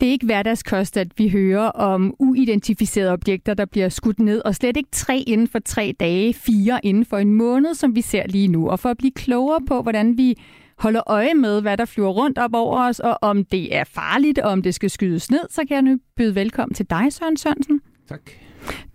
Det 0.00 0.08
er 0.08 0.12
ikke 0.12 0.26
hverdagskost, 0.26 0.96
at 0.96 1.08
vi 1.16 1.28
hører 1.28 1.66
om 1.66 2.14
uidentificerede 2.18 3.12
objekter, 3.12 3.54
der 3.54 3.64
bliver 3.64 3.88
skudt 3.88 4.18
ned, 4.18 4.42
og 4.44 4.54
slet 4.54 4.76
ikke 4.76 4.88
tre 4.92 5.18
inden 5.26 5.48
for 5.48 5.58
tre 5.58 5.94
dage, 6.00 6.34
fire 6.34 6.80
inden 6.82 7.04
for 7.04 7.18
en 7.18 7.34
måned, 7.34 7.74
som 7.74 7.94
vi 7.94 8.00
ser 8.00 8.26
lige 8.26 8.48
nu. 8.48 8.68
Og 8.70 8.80
for 8.80 8.88
at 8.88 8.98
blive 8.98 9.12
klogere 9.12 9.60
på, 9.68 9.82
hvordan 9.82 10.16
vi 10.18 10.34
holder 10.78 11.02
øje 11.06 11.34
med, 11.34 11.60
hvad 11.60 11.76
der 11.76 11.84
flyver 11.84 12.10
rundt 12.10 12.38
op 12.38 12.54
over 12.54 12.88
os, 12.88 13.00
og 13.00 13.18
om 13.22 13.44
det 13.44 13.76
er 13.76 13.84
farligt, 13.84 14.38
og 14.38 14.50
om 14.50 14.62
det 14.62 14.74
skal 14.74 14.90
skydes 14.90 15.30
ned, 15.30 15.40
så 15.50 15.62
kan 15.68 15.74
jeg 15.74 15.82
nu 15.82 15.98
byde 16.16 16.34
velkommen 16.34 16.74
til 16.74 16.90
dig, 16.90 17.12
Søren 17.12 17.36
Sørensen. 17.36 17.80
Tak. 18.08 18.30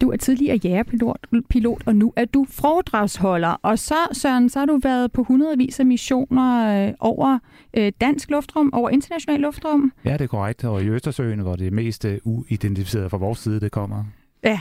Du 0.02 0.12
er 0.12 0.18
tidligere 0.18 0.58
jægerpilot, 0.58 1.28
pilot, 1.50 1.84
og 1.86 1.96
nu 1.96 2.14
er 2.16 2.26
du 2.26 2.46
foredragsholder. 2.50 3.60
Og 3.62 3.80
så, 3.80 3.96
Søren, 4.12 4.50
så 4.50 4.60
har 4.60 4.66
du 4.66 4.80
været 4.84 5.12
på 5.12 5.24
hundredvis 5.24 5.80
af 5.80 5.86
missioner 5.86 6.88
øh, 6.88 6.94
over 7.00 7.40
øh, 7.78 7.92
dansk 8.02 8.30
luftrum, 8.30 8.74
over 8.74 8.90
international 8.90 9.40
luftrum. 9.40 9.94
Ja, 10.06 10.14
det 10.14 10.22
er 10.22 10.28
korrekt. 10.28 10.64
Og 10.64 10.84
i 10.84 10.88
Østersøen, 10.88 11.40
hvor 11.40 11.56
det 11.56 11.74
mest 11.74 12.06
øh, 12.06 12.18
uidentificeret 12.24 13.12
fra 13.12 13.18
vores 13.18 13.40
side, 13.40 13.60
det 13.60 13.72
kommer. 13.72 14.04
Ja. 14.44 14.60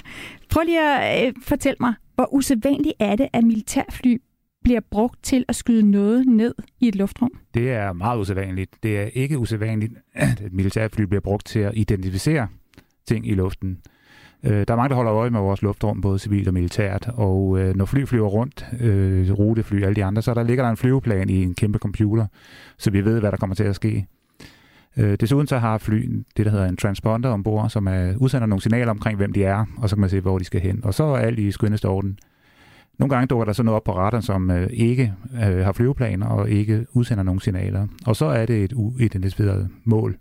Prøv 0.50 0.62
lige 0.62 1.00
at 1.00 1.26
øh, 1.26 1.32
fortælle 1.42 1.76
mig, 1.80 1.94
hvor 2.14 2.34
usædvanligt 2.34 2.94
er 2.98 3.16
det, 3.16 3.28
at 3.32 3.44
militærfly 3.44 4.16
bliver 4.64 4.80
brugt 4.90 5.22
til 5.22 5.44
at 5.48 5.56
skyde 5.56 5.90
noget 5.90 6.26
ned 6.26 6.54
i 6.80 6.88
et 6.88 6.94
luftrum? 6.94 7.30
Det 7.54 7.70
er 7.70 7.92
meget 7.92 8.20
usædvanligt. 8.20 8.70
Det 8.82 8.98
er 8.98 9.04
ikke 9.04 9.38
usædvanligt, 9.38 9.92
at 10.12 10.40
et 10.40 10.52
militærfly 10.52 11.02
bliver 11.02 11.20
brugt 11.20 11.46
til 11.46 11.58
at 11.58 11.72
identificere 11.74 12.48
ting 13.06 13.28
i 13.28 13.34
luften. 13.34 13.78
Øh, 14.44 14.64
der 14.68 14.74
er 14.74 14.76
mange, 14.76 14.88
der 14.88 14.94
holder 14.94 15.14
øje 15.14 15.30
med 15.30 15.40
vores 15.40 15.62
luftrum, 15.62 16.00
både 16.00 16.18
civilt 16.18 16.48
og 16.48 16.54
militært, 16.54 17.10
og 17.14 17.58
øh, 17.58 17.76
når 17.76 17.84
fly 17.84 18.04
flyver 18.04 18.28
rundt, 18.28 18.66
øh, 18.80 19.32
rutefly 19.32 19.80
og 19.80 19.86
alle 19.86 19.96
de 19.96 20.04
andre, 20.04 20.22
så 20.22 20.34
der 20.34 20.42
ligger 20.42 20.64
der 20.64 20.70
en 20.70 20.76
flyveplan 20.76 21.28
i 21.28 21.42
en 21.42 21.54
kæmpe 21.54 21.78
computer, 21.78 22.26
så 22.78 22.90
vi 22.90 23.04
ved, 23.04 23.20
hvad 23.20 23.30
der 23.30 23.36
kommer 23.36 23.56
til 23.56 23.64
at 23.64 23.74
ske. 23.74 24.06
Øh, 24.96 25.16
desuden 25.20 25.46
så 25.46 25.58
har 25.58 25.78
fly 25.78 26.24
det, 26.36 26.46
der 26.46 26.52
hedder 26.52 26.66
en 26.66 26.76
transponder 26.76 27.30
ombord, 27.30 27.70
som 27.70 27.86
er, 27.86 28.16
udsender 28.16 28.46
nogle 28.46 28.62
signaler 28.62 28.90
omkring, 28.90 29.16
hvem 29.16 29.32
de 29.32 29.44
er, 29.44 29.64
og 29.78 29.88
så 29.88 29.96
kan 29.96 30.00
man 30.00 30.10
se, 30.10 30.20
hvor 30.20 30.38
de 30.38 30.44
skal 30.44 30.60
hen. 30.60 30.80
Og 30.84 30.94
så 30.94 31.04
er 31.04 31.16
alt 31.16 31.38
i 31.38 31.50
skønneste 31.50 31.86
orden. 31.86 32.18
Nogle 32.98 33.14
gange 33.14 33.26
dukker 33.26 33.44
der 33.44 33.52
så 33.52 33.62
noget 33.62 33.76
op 33.76 33.84
på 33.84 33.96
radaren, 33.96 34.22
som 34.22 34.50
øh, 34.50 34.68
ikke 34.70 35.14
øh, 35.34 35.64
har 35.64 35.72
flyveplaner 35.72 36.26
og 36.26 36.50
ikke 36.50 36.86
udsender 36.92 37.22
nogen 37.22 37.40
signaler. 37.40 37.86
Og 38.06 38.16
så 38.16 38.26
er 38.26 38.46
det 38.46 38.64
et 38.64 38.72
uidentificeret 38.72 39.68
mål. 39.84 40.16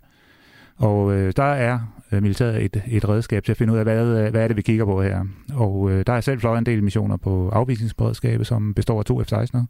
Og 0.76 1.12
øh, 1.12 1.32
der 1.36 1.44
er 1.44 1.78
militæret 2.20 2.64
et, 2.64 2.82
et 2.86 3.08
redskab 3.08 3.44
til 3.44 3.52
at 3.52 3.56
finde 3.56 3.72
ud 3.72 3.78
af, 3.78 3.84
hvad, 3.84 4.06
øh, 4.06 4.30
hvad 4.30 4.42
er 4.42 4.48
det, 4.48 4.56
vi 4.56 4.62
kigger 4.62 4.84
på 4.84 5.02
her. 5.02 5.24
Og 5.54 5.90
øh, 5.90 6.04
der 6.06 6.12
er 6.12 6.20
selv 6.20 6.40
fløjet 6.40 6.58
en 6.58 6.66
del 6.66 6.84
missioner 6.84 7.16
på 7.16 7.48
afvisningsberedskabet, 7.48 8.46
som 8.46 8.74
består 8.74 8.98
af 8.98 9.04
to 9.04 9.22
F-16'er 9.22 9.64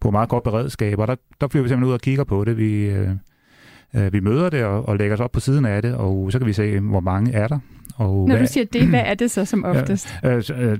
på 0.00 0.10
meget 0.10 0.28
godt 0.28 0.44
beredskab, 0.44 0.98
og 0.98 1.08
der, 1.08 1.16
der 1.40 1.48
flyver 1.48 1.62
vi 1.62 1.68
simpelthen 1.68 1.88
ud 1.88 1.94
og 1.94 2.00
kigger 2.00 2.24
på 2.24 2.44
det. 2.44 2.56
Vi, 2.58 2.86
øh, 2.86 3.10
øh, 3.94 4.12
vi 4.12 4.20
møder 4.20 4.50
det 4.50 4.64
og, 4.64 4.88
og 4.88 4.96
lægger 4.96 5.14
os 5.14 5.20
op 5.20 5.32
på 5.32 5.40
siden 5.40 5.64
af 5.64 5.82
det, 5.82 5.94
og 5.94 6.32
så 6.32 6.38
kan 6.38 6.46
vi 6.46 6.52
se, 6.52 6.80
hvor 6.80 7.00
mange 7.00 7.32
er 7.32 7.48
der. 7.48 7.58
Og 7.96 8.14
Når 8.14 8.26
hvad, 8.26 8.46
du 8.46 8.52
siger 8.52 8.66
det, 8.72 8.88
hvad 8.88 9.02
er 9.04 9.14
det 9.14 9.30
så 9.30 9.44
som 9.44 9.64
oftest? 9.74 10.08
Øh, 10.24 10.42
øh, 10.58 10.78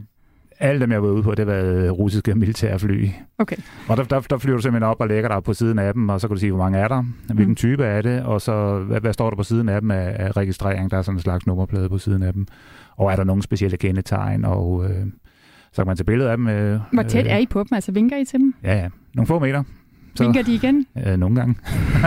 alle 0.61 0.81
dem, 0.81 0.93
jeg 0.93 1.03
var 1.03 1.09
ude 1.09 1.23
på, 1.23 1.35
det 1.35 1.47
var 1.47 1.91
russiske 1.91 2.35
militærfly. 2.35 3.09
Okay. 3.39 3.57
Og 3.89 3.97
der, 3.97 4.05
der, 4.05 4.21
der 4.21 4.39
flyver 4.39 4.57
du 4.57 4.63
simpelthen 4.63 4.91
op 4.91 5.01
og 5.01 5.09
lægger 5.09 5.29
dig 5.29 5.43
på 5.43 5.55
siden 5.55 5.79
af 5.79 5.95
dem, 5.95 6.09
og 6.09 6.21
så 6.21 6.29
kan 6.29 6.35
du 6.35 6.41
sige, 6.41 6.53
hvor 6.53 6.63
mange 6.63 6.79
er 6.79 6.89
der, 6.89 7.05
hvilken 7.27 7.49
mm. 7.49 7.55
type 7.55 7.85
er 7.85 8.03
det, 8.03 8.23
og 8.23 8.41
så 8.41 8.79
hvad, 8.79 9.01
hvad 9.01 9.13
står 9.13 9.31
der 9.31 9.37
på 9.37 9.43
siden 9.43 9.69
af 9.69 9.81
dem 9.81 9.91
af, 9.91 10.17
af 10.19 10.37
registrering, 10.37 10.91
der 10.91 10.99
er 10.99 11.03
sådan 11.03 11.17
en 11.17 11.23
slags 11.23 11.47
nummerplade 11.47 11.89
på 11.89 11.99
siden 11.99 12.23
af 12.23 12.33
dem, 12.33 12.47
og 12.97 13.13
er 13.13 13.17
der 13.17 13.25
nogle 13.25 13.43
specielle 13.43 13.77
kendetegn, 13.77 14.45
og 14.45 14.85
øh, 14.85 15.07
så 15.73 15.83
kan 15.83 15.87
man 15.87 15.97
tage 15.97 16.05
billeder 16.05 16.31
af 16.31 16.37
dem. 16.37 16.49
Øh, 16.49 16.81
Hvor 16.93 17.03
tæt 17.03 17.27
er 17.27 17.39
I 17.39 17.47
på 17.47 17.59
dem? 17.59 17.69
Altså 17.73 17.93
vinker 17.93 18.17
I 18.17 18.25
til 18.25 18.39
dem? 18.39 18.55
Ja, 18.63 18.75
ja. 18.75 18.89
Nogle 19.15 19.27
få 19.27 19.39
meter. 19.39 19.63
Så, 20.17 20.25
vinker 20.25 20.43
de 20.43 20.55
igen? 20.55 20.87
Øh, 21.07 21.17
nogle 21.17 21.37
gange. 21.37 21.55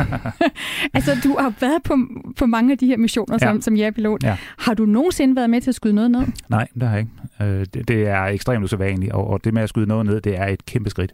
altså, 0.93 1.17
du 1.23 1.37
har 1.39 1.53
været 1.59 1.83
på, 1.83 1.97
på 2.37 2.45
mange 2.45 2.71
af 2.71 2.77
de 2.77 2.87
her 2.87 2.97
missioner 2.97 3.37
som, 3.37 3.55
ja. 3.55 3.61
som 3.61 3.75
jægerpilot. 3.75 4.23
Ja. 4.23 4.37
Har 4.57 4.73
du 4.73 4.85
nogensinde 4.85 5.35
været 5.35 5.49
med 5.49 5.61
til 5.61 5.71
at 5.71 5.75
skyde 5.75 5.93
noget 5.93 6.11
ned? 6.11 6.21
Nej, 6.49 6.67
det 6.73 6.83
har 6.83 6.89
jeg 6.89 6.99
ikke. 6.99 7.11
Øh, 7.59 7.65
det, 7.73 7.87
det 7.87 8.07
er 8.07 8.23
ekstremt 8.23 8.63
usædvanligt, 8.63 9.11
og, 9.11 9.27
og 9.27 9.43
det 9.43 9.53
med 9.53 9.61
at 9.61 9.69
skyde 9.69 9.87
noget 9.87 10.05
ned, 10.05 10.21
det 10.21 10.37
er 10.37 10.45
et 10.45 10.65
kæmpe 10.65 10.89
skridt. 10.89 11.13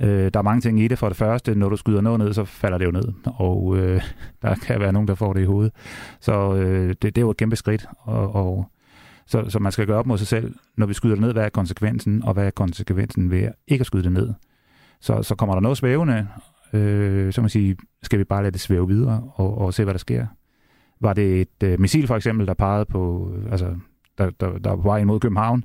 Øh, 0.00 0.30
der 0.34 0.38
er 0.38 0.42
mange 0.42 0.60
ting 0.60 0.80
i 0.80 0.88
det. 0.88 0.98
For 0.98 1.08
det 1.08 1.16
første, 1.16 1.54
når 1.54 1.68
du 1.68 1.76
skyder 1.76 2.00
noget 2.00 2.18
ned, 2.18 2.32
så 2.32 2.44
falder 2.44 2.78
det 2.78 2.84
jo 2.84 2.90
ned, 2.90 3.04
og 3.24 3.76
øh, 3.76 4.02
der 4.42 4.54
kan 4.54 4.80
være 4.80 4.92
nogen, 4.92 5.08
der 5.08 5.14
får 5.14 5.32
det 5.32 5.40
i 5.40 5.44
hovedet. 5.44 5.72
Så 6.20 6.54
øh, 6.54 6.88
det, 6.88 7.02
det 7.02 7.18
er 7.18 7.22
jo 7.22 7.30
et 7.30 7.36
kæmpe 7.36 7.56
skridt, 7.56 7.86
og, 7.98 8.34
og 8.34 8.70
så, 9.26 9.44
så 9.48 9.58
man 9.58 9.72
skal 9.72 9.86
gøre 9.86 9.98
op 9.98 10.06
mod 10.06 10.18
sig 10.18 10.26
selv, 10.26 10.54
når 10.76 10.86
vi 10.86 10.94
skyder 10.94 11.14
det 11.14 11.22
ned, 11.22 11.32
hvad 11.32 11.44
er 11.44 11.48
konsekvensen, 11.48 12.22
og 12.24 12.34
hvad 12.34 12.46
er 12.46 12.50
konsekvensen 12.50 13.30
ved 13.30 13.48
ikke 13.68 13.82
at 13.82 13.86
skyde 13.86 14.02
det 14.02 14.12
ned. 14.12 14.32
Så, 15.00 15.22
så 15.22 15.34
kommer 15.34 15.54
der 15.54 15.60
noget 15.60 15.78
svævende, 15.78 16.28
øh, 16.72 17.32
så 17.32 17.40
man 17.40 17.50
sige, 17.50 17.76
skal 18.02 18.18
vi 18.18 18.24
bare 18.24 18.42
lade 18.42 18.52
det 18.52 18.60
svæve 18.60 18.88
videre 18.88 19.30
og, 19.34 19.58
og 19.58 19.74
se, 19.74 19.84
hvad 19.84 19.94
der 19.94 19.98
sker. 19.98 20.26
Var 21.00 21.12
det 21.12 21.40
et 21.40 21.62
øh, 21.64 21.80
missil 21.80 22.06
for 22.06 22.16
eksempel, 22.16 22.46
der 22.46 22.54
pegede 22.54 22.84
på, 22.84 23.32
altså, 23.50 23.74
der, 24.18 24.30
der, 24.30 24.58
der 24.58 24.70
var 24.70 24.76
på 24.76 24.82
vej 24.82 24.98
imod 24.98 25.20
København, 25.20 25.64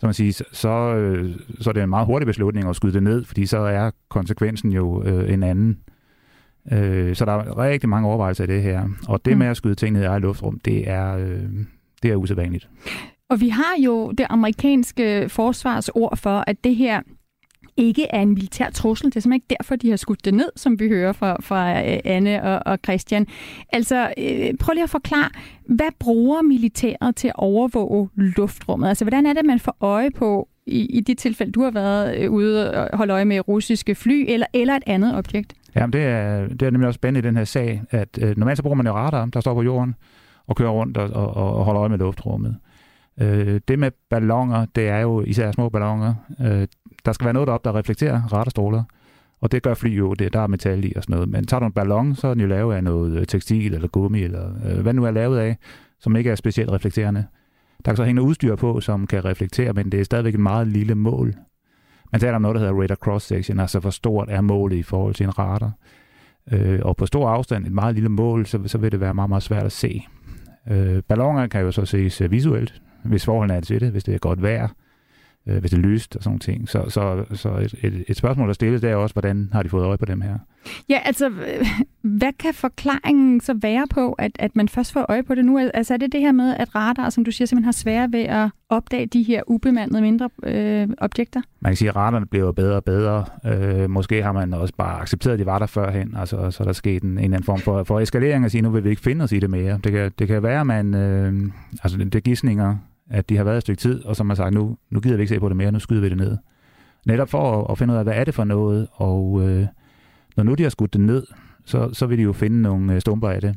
så 0.00 0.06
man 0.06 0.14
siger, 0.14 0.44
så, 0.52 0.68
øh, 0.68 1.34
så 1.60 1.70
er 1.70 1.74
det 1.74 1.82
en 1.82 1.88
meget 1.88 2.06
hurtig 2.06 2.26
beslutning 2.26 2.68
at 2.68 2.76
skyde 2.76 2.92
det 2.92 3.02
ned, 3.02 3.24
fordi 3.24 3.46
så 3.46 3.58
er 3.58 3.90
konsekvensen 4.08 4.72
jo 4.72 5.02
øh, 5.02 5.32
en 5.32 5.42
anden. 5.42 5.78
Øh, 6.72 7.16
så 7.16 7.24
der 7.24 7.32
er 7.32 7.58
rigtig 7.58 7.88
mange 7.88 8.08
overvejelser 8.08 8.44
i 8.44 8.46
det 8.46 8.62
her. 8.62 8.88
Og 9.08 9.24
det 9.24 9.32
mm. 9.32 9.38
med 9.38 9.46
at 9.46 9.56
skyde 9.56 9.74
ting 9.74 9.92
ned 9.92 10.02
i 10.02 10.04
eget 10.04 10.22
luftrum, 10.22 10.60
det 10.64 10.88
er, 10.88 11.16
øh, 11.16 11.42
det 12.02 12.10
er 12.10 12.16
usædvanligt. 12.16 12.68
Og 13.30 13.40
vi 13.40 13.48
har 13.48 13.74
jo 13.84 14.10
det 14.10 14.26
amerikanske 14.30 15.28
forsvarsord 15.28 16.16
for, 16.16 16.44
at 16.46 16.64
det 16.64 16.76
her 16.76 17.00
ikke 17.80 18.06
er 18.10 18.20
en 18.20 18.28
militær 18.28 18.70
trussel. 18.70 19.06
Det 19.06 19.16
er 19.16 19.20
simpelthen 19.20 19.36
ikke 19.36 19.56
derfor, 19.58 19.76
de 19.76 19.90
har 19.90 19.96
skudt 19.96 20.24
det 20.24 20.34
ned, 20.34 20.48
som 20.56 20.80
vi 20.80 20.88
hører 20.88 21.12
fra, 21.12 21.36
fra 21.40 21.70
øh, 21.70 21.98
Anne 22.04 22.42
og, 22.42 22.72
og 22.72 22.78
Christian. 22.84 23.26
Altså, 23.72 24.12
øh, 24.18 24.54
prøv 24.60 24.72
lige 24.72 24.82
at 24.82 24.90
forklare, 24.90 25.30
hvad 25.66 25.90
bruger 25.98 26.42
militæret 26.42 27.16
til 27.16 27.28
at 27.28 27.34
overvåge 27.36 28.08
luftrummet? 28.14 28.88
Altså, 28.88 29.04
hvordan 29.04 29.26
er 29.26 29.32
det, 29.32 29.44
man 29.44 29.60
får 29.60 29.76
øje 29.80 30.10
på, 30.10 30.48
i, 30.66 30.86
i 30.86 31.00
de 31.00 31.14
tilfælde, 31.14 31.52
du 31.52 31.62
har 31.62 31.70
været 31.70 32.18
øh, 32.18 32.30
ude 32.30 32.74
og 32.74 32.98
holde 32.98 33.12
øje 33.12 33.24
med 33.24 33.48
russiske 33.48 33.94
fly, 33.94 34.24
eller, 34.28 34.46
eller 34.54 34.74
et 34.76 34.82
andet 34.86 35.16
objekt? 35.16 35.54
Jamen, 35.76 35.92
det 35.92 36.02
er, 36.02 36.48
det 36.48 36.62
er 36.62 36.70
nemlig 36.70 36.86
også 36.86 36.98
spændende 36.98 37.26
i 37.26 37.28
den 37.28 37.36
her 37.36 37.44
sag, 37.44 37.82
at 37.90 38.18
øh, 38.22 38.36
normalt 38.36 38.56
så 38.56 38.62
bruger 38.62 38.76
man 38.76 38.86
jo 38.86 38.92
radar, 38.92 39.26
der 39.26 39.40
står 39.40 39.54
på 39.54 39.62
jorden, 39.62 39.94
og 40.46 40.56
kører 40.56 40.70
rundt 40.70 40.96
og, 40.96 41.10
og, 41.10 41.56
og 41.56 41.64
holder 41.64 41.80
øje 41.80 41.88
med 41.88 41.98
luftrummet. 41.98 42.56
Øh, 43.20 43.60
det 43.68 43.78
med 43.78 43.90
ballonger, 44.10 44.66
det 44.74 44.88
er 44.88 44.98
jo 44.98 45.22
især 45.22 45.52
små 45.52 45.68
ballonger. 45.68 46.14
Øh, 46.40 46.66
der 47.04 47.12
skal 47.12 47.24
være 47.24 47.34
noget 47.34 47.46
deroppe, 47.46 47.68
der 47.68 47.76
reflekterer 47.76 48.22
radarstråler. 48.22 48.82
Og 49.40 49.52
det 49.52 49.62
gør 49.62 49.74
fly 49.74 49.98
jo, 49.98 50.14
det, 50.14 50.32
der 50.32 50.40
er 50.40 50.46
metal 50.46 50.84
i 50.84 50.92
og 50.96 51.02
sådan 51.02 51.14
noget. 51.14 51.28
Men 51.28 51.46
tager 51.46 51.58
du 51.60 51.66
en 51.66 51.72
ballon, 51.72 52.14
så 52.14 52.28
er 52.28 52.34
den 52.34 52.40
jo 52.40 52.46
lavet 52.46 52.74
af 52.74 52.84
noget 52.84 53.18
øh, 53.18 53.26
tekstil 53.26 53.74
eller 53.74 53.88
gummi, 53.88 54.22
eller 54.22 54.50
øh, 54.66 54.80
hvad 54.80 54.92
nu 54.92 55.04
er 55.04 55.10
lavet 55.10 55.38
af, 55.38 55.56
som 55.98 56.16
ikke 56.16 56.30
er 56.30 56.34
specielt 56.34 56.70
reflekterende. 56.70 57.24
Der 57.84 57.90
kan 57.92 57.96
så 57.96 58.04
hænge 58.04 58.22
udstyr 58.22 58.56
på, 58.56 58.80
som 58.80 59.06
kan 59.06 59.24
reflektere, 59.24 59.72
men 59.72 59.92
det 59.92 60.00
er 60.00 60.04
stadigvæk 60.04 60.34
et 60.34 60.40
meget 60.40 60.68
lille 60.68 60.94
mål. 60.94 61.34
Man 62.12 62.20
taler 62.20 62.36
om 62.36 62.42
noget, 62.42 62.54
der 62.54 62.60
hedder 62.60 62.82
radar 62.82 62.94
cross-section, 62.94 63.60
altså 63.60 63.78
hvor 63.78 63.90
stort 63.90 64.28
er 64.30 64.40
målet 64.40 64.76
i 64.76 64.82
forhold 64.82 65.14
til 65.14 65.24
en 65.24 65.38
radar. 65.38 65.72
Øh, 66.52 66.80
og 66.82 66.96
på 66.96 67.06
stor 67.06 67.28
afstand, 67.28 67.66
et 67.66 67.72
meget 67.72 67.94
lille 67.94 68.08
mål, 68.08 68.46
så, 68.46 68.60
så 68.66 68.78
vil 68.78 68.92
det 68.92 69.00
være 69.00 69.14
meget, 69.14 69.28
meget 69.28 69.42
svært 69.42 69.66
at 69.66 69.72
se. 69.72 70.06
Øh, 70.70 71.02
ballonger 71.08 71.46
kan 71.46 71.60
jo 71.60 71.70
så 71.70 71.84
ses 71.84 72.20
øh, 72.20 72.30
visuelt, 72.30 72.82
hvis 73.04 73.24
forholdene 73.24 73.54
er 73.54 73.60
til 73.60 73.80
det, 73.80 73.90
hvis 73.90 74.04
det 74.04 74.14
er 74.14 74.18
godt 74.18 74.42
vejr 74.42 74.68
øh, 75.46 75.58
hvis 75.58 75.70
det 75.70 75.76
er 75.76 75.82
lyst 75.82 76.16
og 76.16 76.22
sådan 76.22 76.38
ting. 76.38 76.68
Så, 76.68 76.84
så, 76.88 77.24
så 77.32 77.48
et, 77.48 77.74
et, 77.82 78.04
et 78.08 78.16
spørgsmål, 78.16 78.48
der 78.48 78.54
stilles, 78.54 78.80
det 78.80 78.90
er 78.90 78.96
også, 78.96 79.12
hvordan 79.12 79.48
har 79.52 79.62
de 79.62 79.68
fået 79.68 79.84
øje 79.84 79.98
på 79.98 80.04
dem 80.04 80.20
her? 80.20 80.38
Ja, 80.88 80.98
altså, 81.04 81.32
hvad 82.02 82.32
kan 82.38 82.54
forklaringen 82.54 83.40
så 83.40 83.54
være 83.54 83.86
på, 83.90 84.12
at, 84.12 84.32
at 84.38 84.56
man 84.56 84.68
først 84.68 84.92
får 84.92 85.06
øje 85.08 85.22
på 85.22 85.34
det 85.34 85.44
nu? 85.44 85.58
Altså, 85.74 85.94
er 85.94 85.98
det 85.98 86.12
det 86.12 86.20
her 86.20 86.32
med, 86.32 86.56
at 86.56 86.74
radar, 86.74 87.10
som 87.10 87.24
du 87.24 87.30
siger, 87.30 87.46
simpelthen 87.46 87.64
har 87.64 87.72
svære 87.72 88.12
ved 88.12 88.20
at 88.20 88.50
opdage 88.68 89.06
de 89.06 89.22
her 89.22 89.42
ubemandede 89.46 90.02
mindre 90.02 90.30
øh, 90.42 90.88
objekter? 90.98 91.40
Man 91.60 91.72
kan 91.72 91.76
sige, 91.76 91.88
at 91.88 91.96
radarne 91.96 92.26
bliver 92.26 92.52
bedre 92.52 92.76
og 92.76 92.84
bedre. 92.84 93.24
Øh, 93.46 93.90
måske 93.90 94.22
har 94.22 94.32
man 94.32 94.54
også 94.54 94.74
bare 94.78 95.00
accepteret, 95.00 95.32
at 95.32 95.38
de 95.38 95.46
var 95.46 95.58
der 95.58 95.66
førhen, 95.66 96.16
altså, 96.16 96.50
så 96.50 96.64
der 96.64 96.72
sket 96.72 97.02
en, 97.02 97.10
en 97.10 97.18
eller 97.18 97.24
anden 97.24 97.44
form 97.44 97.58
for, 97.58 97.84
for 97.84 98.00
eskalering 98.00 98.44
at 98.44 98.50
sige, 98.50 98.62
nu 98.62 98.70
vil 98.70 98.84
vi 98.84 98.90
ikke 98.90 99.02
finde 99.02 99.22
os 99.22 99.32
i 99.32 99.38
det 99.38 99.50
mere. 99.50 99.80
Det 99.84 99.92
kan, 99.92 100.12
det 100.18 100.28
kan 100.28 100.42
være, 100.42 100.60
at 100.60 100.66
man, 100.66 100.94
øh, 100.94 101.32
altså 101.82 101.98
det 101.98 102.14
er 102.14 102.20
gidsninger, 102.20 102.76
at 103.10 103.28
de 103.28 103.36
har 103.36 103.44
været 103.44 103.56
et 103.56 103.62
stykke 103.62 103.80
tid, 103.80 104.04
og 104.04 104.16
har 104.16 104.24
man 104.24 104.36
sagt, 104.36 104.54
nu, 104.54 104.76
nu 104.90 105.00
gider 105.00 105.16
vi 105.16 105.22
ikke 105.22 105.34
se 105.34 105.40
på 105.40 105.48
det 105.48 105.56
mere, 105.56 105.72
nu 105.72 105.78
skyder 105.78 106.00
vi 106.00 106.08
det 106.08 106.16
ned. 106.16 106.36
Netop 107.06 107.28
for 107.28 107.60
at, 107.60 107.66
at 107.70 107.78
finde 107.78 107.94
ud 107.94 107.98
af, 107.98 108.04
hvad 108.04 108.14
er 108.14 108.24
det 108.24 108.34
for 108.34 108.44
noget, 108.44 108.88
og 108.92 109.48
øh, 109.48 109.66
når 110.36 110.44
nu 110.44 110.54
de 110.54 110.62
har 110.62 110.70
skudt 110.70 110.92
det 110.92 111.00
ned, 111.00 111.26
så, 111.64 111.90
så 111.92 112.06
vil 112.06 112.18
de 112.18 112.22
jo 112.22 112.32
finde 112.32 112.62
nogle 112.62 112.94
øh, 112.94 113.00
stumper 113.00 113.28
af 113.28 113.40
det, 113.40 113.56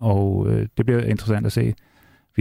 og 0.00 0.46
øh, 0.50 0.66
det 0.76 0.86
bliver 0.86 1.00
interessant 1.00 1.46
at 1.46 1.52
se. 1.52 1.74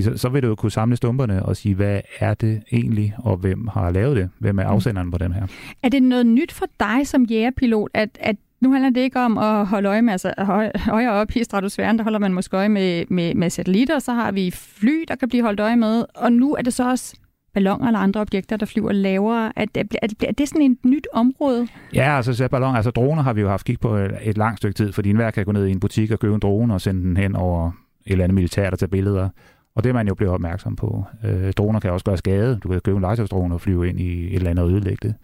Så, 0.01 0.18
så 0.18 0.30
vil 0.30 0.44
du 0.44 0.48
jo 0.48 0.56
kunne 0.56 0.72
samle 0.72 0.96
stumperne 0.96 1.44
og 1.44 1.58
sige, 1.58 1.75
hvad 1.75 2.01
er 2.20 2.34
det 2.34 2.63
egentlig, 2.72 3.13
og 3.18 3.38
hvem 3.38 3.68
har 3.68 3.91
lavet 3.91 4.15
det? 4.15 4.30
Hvem 4.39 4.60
er 4.60 4.63
mm. 4.63 4.70
afsenderen 4.70 5.12
på 5.12 5.18
dem 5.18 5.32
her? 5.32 5.48
Er 5.84 5.89
det 5.89 6.03
noget 6.03 6.25
nyt 6.25 6.51
for 6.51 6.65
dig 6.80 7.08
som 7.08 7.24
jægerpilot, 7.24 7.89
at, 7.94 8.10
at 8.20 8.36
nu 8.62 8.72
handler 8.72 8.89
det 8.89 9.01
ikke 9.01 9.20
om 9.20 9.38
at 9.38 9.68
holde 9.68 9.89
øje 9.89 10.01
med, 10.01 10.12
altså 10.12 10.34
højere 10.75 11.12
op 11.12 11.36
i 11.36 11.44
stratosfæren, 11.44 11.98
der 11.98 12.03
holder 12.03 12.20
man 12.20 12.34
måske 12.34 12.58
øje 12.58 12.70
med, 12.70 13.06
med, 13.10 13.36
med 13.36 13.50
satellitter, 13.50 14.00
så 14.00 14.13
har 14.13 14.32
vi 14.32 14.51
fly, 14.51 15.03
der 15.08 15.15
kan 15.15 15.30
blive 15.30 15.44
holdt 15.44 15.60
øje 15.60 15.75
med, 15.75 16.06
og 16.15 16.34
nu 16.34 16.53
er 16.53 16.62
det 16.62 16.74
så 16.74 16.89
også 16.89 17.15
balloner 17.53 17.88
eller 17.88 18.00
andre 18.00 18.22
objekter, 18.22 18.58
der 18.58 18.65
flyver 18.65 18.91
lavere. 18.91 19.51
Er 19.56 19.65
det, 19.65 19.98
er 20.01 20.08
det, 20.08 20.24
er 20.24 20.32
det 20.32 20.50
sådan 20.50 20.72
et 20.72 20.77
nyt 20.86 21.08
område? 21.13 21.68
Ja, 21.94 22.18
altså 22.18 22.34
så 22.34 22.48
ballon, 22.48 22.75
altså 22.75 22.91
droner 22.91 23.24
har 23.24 23.34
vi 23.34 23.41
jo 23.41 23.50
haft 23.50 23.65
kig 23.65 23.80
på 23.80 23.96
et, 23.96 24.12
et 24.22 24.38
langt 24.38 24.58
stykke 24.58 24.74
tid, 24.74 24.91
fordi 24.91 25.10
enhver 25.10 25.32
kan 25.32 25.46
gå 25.46 25.51
ned 25.51 25.65
i 25.65 25.72
en 25.72 25.80
butik 25.80 26.12
og 26.12 26.20
købe 26.20 26.34
en 26.34 26.39
drone 26.39 26.74
og 26.74 26.82
sende 26.82 27.01
den 27.01 27.18
hen 27.18 27.36
over 27.36 27.68
et 27.68 28.12
eller 28.12 28.24
andet 28.24 28.36
militær, 28.36 28.70
der 28.70 28.77
tager 28.77 28.89
billeder. 28.89 29.30
Og 29.75 29.84
det 29.84 29.89
er 29.89 29.94
man 29.94 30.08
jo 30.08 30.15
blevet 30.15 30.34
opmærksom 30.34 30.75
på. 30.75 31.06
Øh, 31.25 31.53
droner 31.53 31.80
kan 31.80 31.91
også 31.91 32.06
gøre 32.06 32.18
skade. 32.18 32.60
Du 32.63 32.70
kan 32.70 32.82
købe 32.82 32.96
en 32.96 33.01
legetøjsdrone 33.01 33.53
og 33.53 33.62
flyve 33.62 33.89
ind 33.89 34.00
i 34.00 34.27
et 34.27 34.36
eller 34.36 34.50
andet 34.50 34.65
og 34.65 34.72
ødelægge 34.72 35.08
det. 35.08 35.15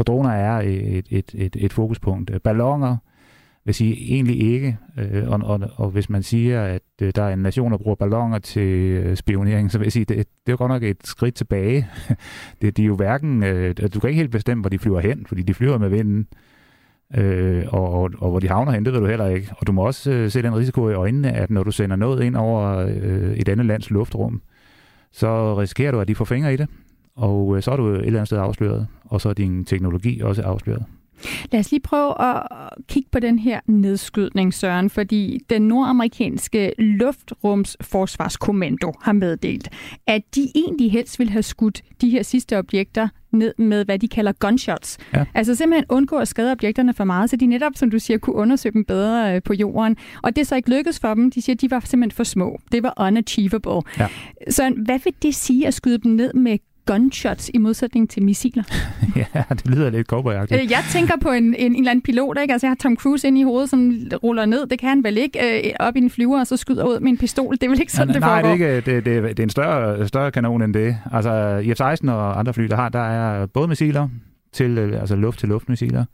Så 0.00 0.04
droner 0.04 0.30
er 0.30 0.60
et, 0.60 1.06
et, 1.10 1.34
et, 1.34 1.56
et 1.58 1.72
fokuspunkt. 1.72 2.42
Ballonger 2.44 2.96
vil 3.64 3.74
sige 3.74 4.14
egentlig 4.14 4.42
ikke. 4.42 4.78
Øh, 4.98 5.28
og, 5.28 5.40
og, 5.42 5.60
og 5.76 5.90
hvis 5.90 6.10
man 6.10 6.22
siger, 6.22 6.62
at 6.62 6.82
øh, 7.02 7.12
der 7.14 7.22
er 7.22 7.32
en 7.32 7.38
nation, 7.38 7.72
der 7.72 7.78
bruger 7.78 7.94
ballonger 7.94 8.38
til 8.38 8.72
øh, 8.78 9.16
spionering, 9.16 9.72
så 9.72 9.78
vil 9.78 9.84
jeg 9.84 9.92
sige, 9.92 10.04
det, 10.04 10.16
det 10.16 10.24
er 10.46 10.52
jo 10.52 10.56
godt 10.56 10.70
nok 10.70 10.82
et 10.82 10.96
skridt 11.04 11.34
tilbage. 11.34 11.88
det, 12.62 12.76
de 12.76 12.82
er 12.82 12.86
jo 12.86 12.96
hverken, 12.96 13.42
øh, 13.42 13.74
du 13.94 14.00
kan 14.00 14.10
ikke 14.10 14.20
helt 14.20 14.30
bestemme, 14.30 14.60
hvor 14.60 14.68
de 14.68 14.78
flyver 14.78 15.00
hen, 15.00 15.26
fordi 15.26 15.42
de 15.42 15.54
flyver 15.54 15.78
med 15.78 15.88
vinden. 15.88 16.26
Øh, 17.16 17.64
og, 17.68 17.92
og, 17.92 18.10
og 18.18 18.30
hvor 18.30 18.40
de 18.40 18.48
havner 18.48 18.72
hen, 18.72 18.84
det 18.84 18.92
ved 18.92 19.00
du 19.00 19.06
heller 19.06 19.26
ikke. 19.26 19.52
Og 19.56 19.66
du 19.66 19.72
må 19.72 19.86
også 19.86 20.12
øh, 20.12 20.30
se 20.30 20.42
den 20.42 20.56
risiko 20.56 20.88
i 20.88 20.94
øjnene, 20.94 21.32
at 21.32 21.50
når 21.50 21.62
du 21.62 21.70
sender 21.70 21.96
noget 21.96 22.22
ind 22.22 22.36
over 22.36 22.76
øh, 22.78 23.32
et 23.36 23.48
andet 23.48 23.66
lands 23.66 23.90
luftrum, 23.90 24.42
så 25.12 25.60
risikerer 25.60 25.92
du, 25.92 26.00
at 26.00 26.08
de 26.08 26.14
får 26.14 26.24
fingre 26.24 26.54
i 26.54 26.56
det. 26.56 26.68
Og 27.20 27.56
øh, 27.56 27.62
så 27.62 27.70
er 27.70 27.76
du 27.76 27.88
et 27.88 27.96
eller 27.96 28.08
andet 28.08 28.26
sted 28.26 28.38
afsløret, 28.38 28.86
og 29.04 29.20
så 29.20 29.28
er 29.28 29.32
din 29.32 29.64
teknologi 29.64 30.20
også 30.20 30.42
afsløret. 30.42 30.84
Lad 31.52 31.60
os 31.60 31.70
lige 31.70 31.80
prøve 31.80 32.22
at 32.22 32.42
kigge 32.88 33.08
på 33.12 33.20
den 33.20 33.38
her 33.38 33.60
nedskydning, 33.66 34.54
Søren, 34.54 34.90
fordi 34.90 35.40
den 35.50 35.62
nordamerikanske 35.62 36.72
luftrumsforsvarskommando 36.78 38.92
har 39.02 39.12
meddelt, 39.12 39.68
at 40.06 40.22
de 40.34 40.48
egentlig 40.54 40.92
helst 40.92 41.18
vil 41.18 41.30
have 41.30 41.42
skudt 41.42 41.82
de 42.00 42.10
her 42.10 42.22
sidste 42.22 42.58
objekter 42.58 43.08
ned 43.32 43.54
med, 43.58 43.84
hvad 43.84 43.98
de 43.98 44.08
kalder 44.08 44.32
gunshots. 44.32 44.98
Ja. 45.14 45.24
Altså 45.34 45.54
simpelthen 45.54 45.84
undgå 45.88 46.16
at 46.16 46.28
skade 46.28 46.52
objekterne 46.52 46.94
for 46.94 47.04
meget, 47.04 47.30
så 47.30 47.36
de 47.36 47.46
netop, 47.46 47.72
som 47.76 47.90
du 47.90 47.98
siger, 47.98 48.18
kunne 48.18 48.36
undersøge 48.36 48.72
dem 48.72 48.84
bedre 48.84 49.34
øh, 49.34 49.42
på 49.42 49.54
jorden. 49.54 49.96
Og 50.22 50.36
det 50.36 50.42
er 50.42 50.46
så 50.46 50.56
ikke 50.56 50.70
lykkedes 50.70 51.00
for 51.00 51.14
dem. 51.14 51.30
De 51.30 51.42
siger, 51.42 51.54
at 51.54 51.60
de 51.60 51.70
var 51.70 51.80
simpelthen 51.80 52.16
for 52.16 52.24
små. 52.24 52.60
Det 52.72 52.82
var 52.82 53.06
unachievable. 53.06 53.82
Ja. 53.98 54.06
Så 54.48 54.74
hvad 54.84 54.98
vil 55.04 55.14
det 55.22 55.34
sige 55.34 55.66
at 55.66 55.74
skyde 55.74 55.98
dem 55.98 56.12
ned 56.12 56.34
med 56.34 56.58
gunshots 56.86 57.50
i 57.54 57.58
modsætning 57.58 58.10
til 58.10 58.22
missiler. 58.22 58.62
ja, 59.16 59.42
det 59.48 59.66
lyder 59.66 59.90
lidt 59.90 60.06
cowboyagtigt. 60.06 60.62
Øh, 60.62 60.70
jeg 60.70 60.84
tænker 60.90 61.14
på 61.22 61.30
en, 61.30 61.44
en, 61.44 61.54
en 61.58 61.76
eller 61.76 61.90
anden 61.90 62.02
pilot, 62.02 62.38
ikke? 62.40 62.52
Altså, 62.52 62.66
jeg 62.66 62.70
har 62.70 62.76
Tom 62.76 62.96
Cruise 62.96 63.28
ind 63.28 63.38
i 63.38 63.42
hovedet, 63.42 63.70
som 63.70 63.92
ruller 64.22 64.46
ned. 64.46 64.66
Det 64.66 64.78
kan 64.78 64.88
han 64.88 65.04
vel 65.04 65.18
ikke 65.18 65.68
øh, 65.68 65.72
op 65.80 65.96
i 65.96 65.98
en 65.98 66.10
flyver, 66.10 66.40
og 66.40 66.46
så 66.46 66.56
skyder 66.56 66.84
ud 66.84 67.00
med 67.00 67.10
en 67.10 67.18
pistol. 67.18 67.54
Det 67.54 67.62
er 67.62 67.68
vel 67.68 67.80
ikke 67.80 67.92
sådan, 67.92 68.08
ja, 68.08 68.14
det 68.14 68.20
nej, 68.20 68.42
foregår? 68.42 68.48
Nej, 68.48 68.66
det 68.66 68.72
er, 68.72 68.76
ikke, 68.76 68.96
det, 68.96 69.04
det, 69.04 69.36
det 69.36 69.38
er 69.38 69.42
en 69.42 69.50
større, 69.50 70.08
større 70.08 70.30
kanon 70.30 70.62
end 70.62 70.74
det. 70.74 70.96
Altså, 71.12 71.62
F-16 71.78 72.10
og 72.10 72.38
andre 72.38 72.54
fly, 72.54 72.64
der 72.64 72.76
har, 72.76 72.88
der 72.88 73.00
er 73.00 73.46
både 73.46 73.68
missiler, 73.68 74.08
til, 74.52 74.78
øh, 74.78 75.00
altså 75.00 75.16
luft-til-luft-missiler, 75.16 76.04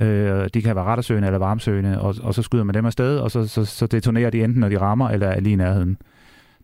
Øh, 0.00 0.48
de 0.54 0.62
kan 0.62 0.76
være 0.76 0.84
radarsøgende 0.84 1.28
eller 1.28 1.38
varmsøgende, 1.38 2.00
og, 2.00 2.14
og 2.22 2.34
så 2.34 2.42
skyder 2.42 2.64
man 2.64 2.74
dem 2.74 2.86
afsted, 2.86 3.18
og 3.18 3.30
så, 3.30 3.46
så, 3.46 3.64
så 3.64 3.86
detonerer 3.86 4.30
de 4.30 4.44
enten, 4.44 4.60
når 4.60 4.68
de 4.68 4.80
rammer, 4.80 5.08
eller 5.08 5.26
er 5.26 5.40
lige 5.40 5.52
i 5.52 5.56
nærheden. 5.56 5.98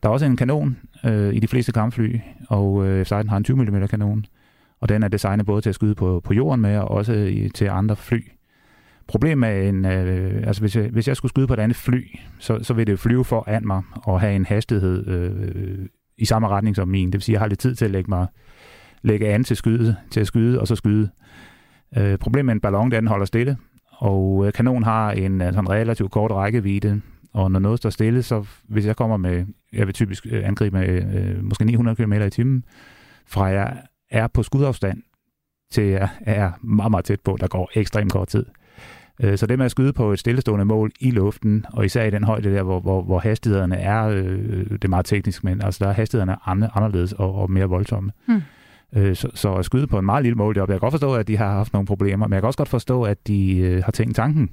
Der 0.04 0.10
er 0.10 0.12
også 0.12 0.26
en 0.26 0.36
kanon 0.36 0.76
øh, 1.04 1.34
i 1.34 1.38
de 1.38 1.48
fleste 1.48 1.72
kampfly, 1.72 2.18
og 2.48 2.86
øh, 2.86 3.06
F-16 3.06 3.28
har 3.28 3.36
en 3.36 3.44
20 3.44 3.56
mm 3.56 3.88
kanon, 3.88 4.24
og 4.80 4.88
den 4.88 5.02
er 5.02 5.08
designet 5.08 5.46
både 5.46 5.60
til 5.60 5.68
at 5.68 5.74
skyde 5.74 5.94
på, 5.94 6.20
på 6.24 6.34
jorden 6.34 6.60
med, 6.60 6.78
og 6.78 6.90
også 6.90 7.12
i, 7.12 7.48
til 7.48 7.64
andre 7.64 7.96
fly. 7.96 8.20
Problemet 9.06 9.50
er 9.50 9.68
en, 9.68 9.84
øh, 9.84 10.46
altså 10.46 10.62
hvis 10.62 10.76
jeg, 10.76 10.88
hvis 10.88 11.08
jeg 11.08 11.16
skulle 11.16 11.30
skyde 11.30 11.46
på 11.46 11.54
et 11.54 11.58
andet 11.58 11.76
fly, 11.76 12.16
så, 12.38 12.58
så 12.62 12.74
vil 12.74 12.86
det 12.86 12.98
flyve 12.98 13.24
foran 13.24 13.66
mig 13.66 13.82
og 14.02 14.20
have 14.20 14.36
en 14.36 14.46
hastighed 14.46 15.06
øh, 15.06 15.86
i 16.18 16.24
samme 16.24 16.48
retning 16.48 16.76
som 16.76 16.88
min. 16.88 17.06
Det 17.06 17.14
vil 17.14 17.22
sige, 17.22 17.32
at 17.32 17.34
jeg 17.34 17.40
har 17.40 17.48
lidt 17.48 17.60
tid 17.60 17.74
til 17.74 17.84
at 17.84 17.90
lægge 17.90 18.10
mig 18.10 18.26
lægge 19.02 19.28
an 19.28 19.44
til, 19.44 19.56
skyde, 19.56 19.96
til 20.10 20.20
at 20.20 20.26
skyde, 20.26 20.60
og 20.60 20.68
så 20.68 20.76
skyde. 20.76 21.10
Øh, 21.96 22.18
problemet 22.18 22.46
med 22.46 22.54
en 22.54 22.60
ballon, 22.60 22.90
den 22.90 23.06
holder 23.06 23.26
stille, 23.26 23.56
og 23.90 24.46
øh, 24.46 24.52
kanonen 24.52 24.84
har 24.84 25.12
en 25.12 25.40
øh, 25.40 25.52
sådan 25.52 25.70
relativt 25.70 26.10
kort 26.10 26.30
rækkevidde, 26.30 27.00
og 27.34 27.50
når 27.50 27.60
noget 27.60 27.78
står 27.78 27.90
stille, 27.90 28.22
så 28.22 28.46
hvis 28.62 28.86
jeg 28.86 28.96
kommer 28.96 29.16
med, 29.16 29.46
jeg 29.72 29.86
vil 29.86 29.94
typisk 29.94 30.26
øh, 30.30 30.48
angribe 30.48 30.78
med 30.78 31.14
øh, 31.14 31.44
måske 31.44 31.64
900 31.64 31.96
km 31.96 32.12
i 32.12 32.30
timen, 32.30 32.64
fra 33.26 33.44
jeg 33.44 33.82
er 34.10 34.26
på 34.26 34.42
skudafstand, 34.42 35.02
til 35.70 35.84
jeg 35.84 36.08
er 36.20 36.52
meget, 36.62 36.90
meget 36.90 37.04
tæt 37.04 37.20
på, 37.20 37.36
der 37.40 37.48
går 37.48 37.70
ekstremt 37.74 38.12
kort 38.12 38.28
tid. 38.28 38.46
Øh, 39.22 39.38
så 39.38 39.46
det 39.46 39.58
med 39.58 39.64
at 39.64 39.70
skyde 39.70 39.92
på 39.92 40.12
et 40.12 40.18
stillestående 40.18 40.64
mål 40.64 40.92
i 41.00 41.10
luften, 41.10 41.64
og 41.72 41.84
især 41.84 42.04
i 42.04 42.10
den 42.10 42.24
højde 42.24 42.54
der, 42.54 42.62
hvor, 42.62 42.80
hvor, 42.80 43.02
hvor 43.02 43.18
hastighederne 43.18 43.76
er, 43.76 44.04
øh, 44.04 44.70
det 44.70 44.84
er 44.84 44.88
meget 44.88 45.06
teknisk, 45.06 45.44
men 45.44 45.62
altså 45.62 45.84
der 45.84 45.90
er 45.90 45.94
hastighederne 45.94 46.36
anderledes 46.48 47.12
og, 47.12 47.34
og 47.34 47.50
mere 47.50 47.66
voldsomme. 47.66 48.12
Øh, 48.96 49.16
så, 49.16 49.30
så 49.34 49.54
at 49.54 49.64
skyde 49.64 49.86
på 49.86 49.98
en 49.98 50.04
meget 50.04 50.22
lille 50.22 50.36
mål 50.36 50.54
deroppe, 50.54 50.72
jeg 50.72 50.80
kan 50.80 50.86
godt 50.86 50.92
forstå, 50.92 51.14
at 51.14 51.28
de 51.28 51.36
har 51.36 51.52
haft 51.52 51.72
nogle 51.72 51.86
problemer, 51.86 52.26
men 52.26 52.32
jeg 52.32 52.42
kan 52.42 52.46
også 52.46 52.56
godt 52.56 52.68
forstå, 52.68 53.02
at 53.02 53.26
de 53.26 53.58
øh, 53.58 53.84
har 53.84 53.92
tænkt 53.92 54.16
tanken. 54.16 54.50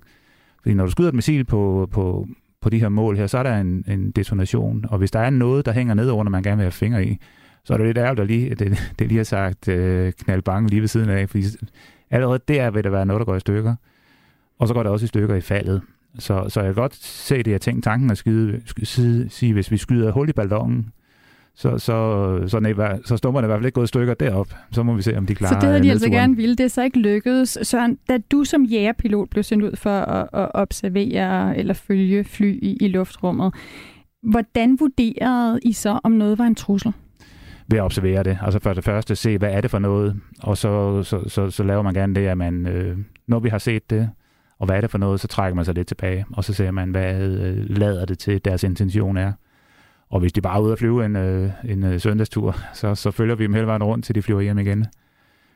Fordi 0.61 0.75
når 0.75 0.85
du 0.85 0.91
skyder 0.91 1.09
et 1.09 1.15
missil 1.15 1.43
på, 1.43 1.89
på, 1.91 2.27
på 2.61 2.69
de 2.69 2.79
her 2.79 2.89
mål 2.89 3.17
her, 3.17 3.27
så 3.27 3.37
er 3.37 3.43
der 3.43 3.57
en, 3.57 3.85
en 3.87 4.11
detonation, 4.11 4.85
og 4.89 4.97
hvis 4.97 5.11
der 5.11 5.19
er 5.19 5.29
noget, 5.29 5.65
der 5.65 5.71
hænger 5.71 5.93
ned 5.93 6.11
under, 6.11 6.29
man 6.29 6.43
gerne 6.43 6.57
vil 6.57 6.63
have 6.63 6.71
fingre 6.71 7.05
i, 7.05 7.17
så 7.63 7.73
er 7.73 7.77
det 7.77 7.87
lidt 7.87 7.97
ærgerligt, 7.97 8.21
at 8.21 8.27
lige, 8.27 8.55
det, 8.55 8.77
det 8.99 9.07
lige 9.07 9.17
har 9.17 9.23
sagt 9.23 9.67
øh, 9.67 10.13
knald 10.13 10.41
bange 10.41 10.69
lige 10.69 10.81
ved 10.81 10.87
siden 10.87 11.09
af, 11.09 11.29
fordi 11.29 11.43
allerede 12.11 12.39
der 12.47 12.71
vil 12.71 12.83
der 12.83 12.89
være 12.89 13.05
noget, 13.05 13.19
der 13.19 13.25
går 13.25 13.35
i 13.35 13.39
stykker, 13.39 13.75
og 14.59 14.67
så 14.67 14.73
går 14.73 14.83
det 14.83 14.91
også 14.91 15.03
i 15.03 15.07
stykker 15.07 15.35
i 15.35 15.41
faldet. 15.41 15.81
Så, 16.19 16.45
så 16.49 16.59
jeg 16.59 16.73
kan 16.73 16.81
godt 16.81 16.95
se 16.95 17.43
det, 17.43 17.51
jeg 17.51 17.61
tænkte 17.61 17.89
tanken 17.89 18.11
at 18.11 18.17
skyde, 18.17 18.61
skyde, 18.65 19.29
sige, 19.29 19.53
hvis 19.53 19.71
vi 19.71 19.77
skyder 19.77 20.11
hul 20.11 20.29
i 20.29 20.33
ballonen, 20.33 20.91
så, 21.55 21.77
så, 21.77 22.43
så, 22.47 22.59
nej, 22.59 22.99
så 23.05 23.17
stummerne 23.17 23.45
i 23.45 23.47
hvert 23.47 23.57
fald 23.57 23.65
ikke 23.65 23.75
gået 23.75 23.87
stykker 23.89 24.13
derop. 24.13 24.47
Så 24.71 24.83
må 24.83 24.93
vi 24.93 25.01
se, 25.01 25.17
om 25.17 25.25
de 25.25 25.35
klarer 25.35 25.53
Så 25.53 25.55
det 25.55 25.63
havde 25.63 25.83
de 25.83 25.87
nedturen. 25.87 25.91
altså 25.91 26.09
gerne 26.09 26.35
ville. 26.35 26.55
Det 26.55 26.63
er 26.63 26.67
så 26.67 26.83
ikke 26.83 26.99
lykkedes. 26.99 27.57
Søren, 27.63 27.97
da 28.09 28.17
du 28.17 28.43
som 28.43 28.63
jægerpilot 28.63 29.29
blev 29.29 29.43
sendt 29.43 29.63
ud 29.63 29.75
for 29.75 29.99
at, 29.99 30.27
at 30.33 30.49
observere 30.53 31.57
eller 31.57 31.73
følge 31.73 32.23
fly 32.23 32.59
i, 32.61 32.77
i 32.81 32.87
luftrummet, 32.87 33.53
hvordan 34.23 34.77
vurderede 34.79 35.59
I 35.63 35.73
så, 35.73 35.99
om 36.03 36.11
noget 36.11 36.37
var 36.37 36.45
en 36.45 36.55
trussel? 36.55 36.93
ved 37.67 37.77
at 37.77 37.83
observere 37.83 38.23
det. 38.23 38.37
Altså 38.41 38.59
for 38.59 38.73
det 38.73 38.83
første 38.83 39.15
se, 39.15 39.37
hvad 39.37 39.51
er 39.51 39.61
det 39.61 39.71
for 39.71 39.79
noget, 39.79 40.15
og 40.43 40.57
så, 40.57 41.03
så, 41.03 41.29
så, 41.29 41.49
så 41.49 41.63
laver 41.63 41.81
man 41.81 41.93
gerne 41.93 42.15
det, 42.15 42.27
at 42.27 42.37
man, 42.37 42.67
øh, 42.67 42.97
når 43.27 43.39
vi 43.39 43.49
har 43.49 43.57
set 43.57 43.89
det, 43.89 44.09
og 44.59 44.65
hvad 44.65 44.77
er 44.77 44.81
det 44.81 44.91
for 44.91 44.97
noget, 44.97 45.19
så 45.19 45.27
trækker 45.27 45.55
man 45.55 45.65
sig 45.65 45.75
lidt 45.75 45.87
tilbage, 45.87 46.25
og 46.33 46.43
så 46.43 46.53
ser 46.53 46.71
man, 46.71 46.89
hvad 46.89 47.21
øh, 47.21 47.69
lader 47.69 48.05
det 48.05 48.19
til, 48.19 48.45
deres 48.45 48.63
intention 48.63 49.17
er. 49.17 49.31
Og 50.11 50.19
hvis 50.19 50.33
de 50.33 50.41
bare 50.41 50.57
er 50.57 50.61
ude 50.61 50.71
at 50.71 50.79
flyve 50.79 51.05
en, 51.05 51.15
øh, 51.15 51.49
en 51.65 51.83
øh, 51.83 51.99
søndagstur, 51.99 52.55
så, 52.73 52.95
så 52.95 53.11
følger 53.11 53.35
vi 53.35 53.43
dem 53.43 53.53
hele 53.53 53.67
vejen 53.67 53.83
rundt, 53.83 54.05
til 54.05 54.15
de 54.15 54.21
flyver 54.21 54.41
hjem 54.41 54.57
igen. 54.57 54.85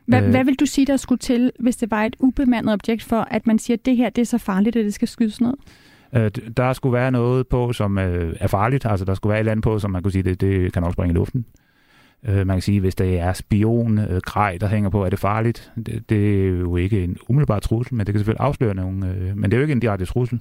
Hvad, 0.06 0.24
øh, 0.24 0.30
hvad 0.30 0.44
vil 0.44 0.56
du 0.56 0.66
sige, 0.66 0.86
der 0.86 0.98
skulle 0.98 1.20
til, 1.20 1.52
hvis 1.60 1.78
det 1.78 1.92
var 1.92 2.04
et 2.04 2.16
ubemandet 2.20 2.74
objekt 2.74 3.04
for, 3.04 3.28
at 3.32 3.48
man 3.48 3.60
siger, 3.60 3.78
at 3.78 3.86
det 3.86 3.98
her 3.98 4.10
det 4.10 4.22
er 4.22 4.26
så 4.26 4.38
farligt, 4.38 4.76
at 4.76 4.86
det 4.86 4.94
skal 4.94 5.08
skydes 5.08 5.42
ned? 5.42 5.54
Øh, 6.16 6.32
der 6.58 6.74
skulle 6.74 6.94
være 6.94 7.12
noget 7.12 7.48
på, 7.48 7.74
som 7.74 7.98
øh, 7.98 8.36
er 8.40 8.48
farligt. 8.48 8.86
Altså, 8.86 9.06
der 9.06 9.14
skulle 9.14 9.32
være 9.32 9.40
et 9.40 9.42
eller 9.42 9.52
andet 9.52 9.64
på, 9.64 9.80
som 9.80 9.92
man 9.92 10.04
kunne 10.04 10.12
sige, 10.12 10.24
det, 10.24 10.42
det 10.42 10.74
kan 10.74 10.84
også 10.84 10.94
springe 10.94 11.14
i 11.14 11.16
luften. 11.16 11.46
Øh, 12.28 12.48
man 12.48 12.56
kan 12.56 12.62
sige, 12.62 12.80
hvis 12.80 12.96
det 12.96 13.20
er 13.20 13.34
spion, 13.34 13.98
øh, 13.98 14.22
grej, 14.26 14.58
der 14.62 14.68
hænger 14.68 14.90
på, 14.90 15.06
er 15.06 15.10
det 15.10 15.20
farligt? 15.20 15.72
Det, 15.86 16.10
det 16.10 16.46
er 16.46 16.48
jo 16.48 16.76
ikke 16.76 17.04
en 17.04 17.18
umiddelbar 17.30 17.60
trussel, 17.60 17.96
men 17.96 18.06
det 18.06 18.14
kan 18.14 18.20
selvfølgelig 18.20 18.46
afsløre 18.46 18.74
nogen. 18.74 19.06
Øh, 19.06 19.38
men 19.38 19.44
det 19.44 19.54
er 19.54 19.58
jo 19.58 19.62
ikke 19.62 19.72
en 19.72 19.80
direkte 19.80 20.06
trussel. 20.06 20.40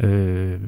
Øh, 0.00 0.60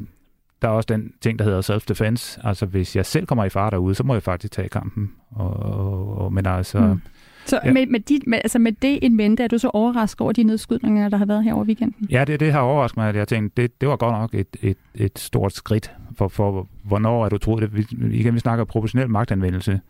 der 0.63 0.69
er 0.69 0.73
også 0.73 0.87
den 0.87 1.13
ting, 1.21 1.39
der 1.39 1.45
hedder 1.45 1.61
self-defense. 1.61 2.41
Altså, 2.49 2.67
hvis 2.67 2.97
jeg 2.97 3.07
selv 3.07 3.27
kommer 3.27 3.45
i 3.45 3.49
fare 3.49 3.71
derude, 3.71 3.95
så 3.95 4.03
må 4.03 4.15
jeg 4.15 4.23
faktisk 4.23 4.53
tage 4.53 4.69
kampen. 4.69 5.13
Og, 5.31 5.57
og, 5.57 6.19
og, 6.19 6.33
men 6.33 6.47
altså... 6.47 6.81
Mm. 6.81 7.01
Så 7.47 7.61
ja. 7.65 7.73
med, 7.73 7.87
med, 7.87 8.01
dit, 8.01 8.27
med, 8.27 8.39
altså 8.45 8.59
med 8.59 8.73
det 8.73 8.99
en 9.03 9.17
mente, 9.17 9.43
er 9.43 9.49
du 9.49 9.59
så 9.59 9.69
overrasket 9.69 10.21
over 10.21 10.33
de 10.33 10.43
nedskydninger, 10.43 11.09
der 11.09 11.17
har 11.17 11.27
været 11.27 11.45
her 11.45 11.55
over 11.55 11.65
weekenden? 11.65 12.09
Ja, 12.11 12.25
det, 12.25 12.41
det 12.41 12.53
har 12.53 12.61
overrasket 12.61 12.97
mig, 12.97 13.09
at 13.09 13.17
jeg 13.17 13.29
tænkte, 13.29 13.63
det, 13.63 13.81
det 13.81 13.89
var 13.89 13.97
godt 13.97 14.13
nok 14.13 14.35
et, 14.35 14.57
et, 14.63 14.77
et 14.95 15.19
stort 15.19 15.53
skridt 15.53 15.93
for, 16.17 16.29
for, 16.29 16.69
hvornår 16.85 17.25
er 17.25 17.29
du 17.29 17.39
troet 17.39 17.63
det. 17.63 17.77
Vi, 17.77 17.87
igen, 18.13 18.35
vi 18.35 18.39
snakker 18.39 18.65
proportionel 18.65 19.11
magtanvendelse. 19.11 19.81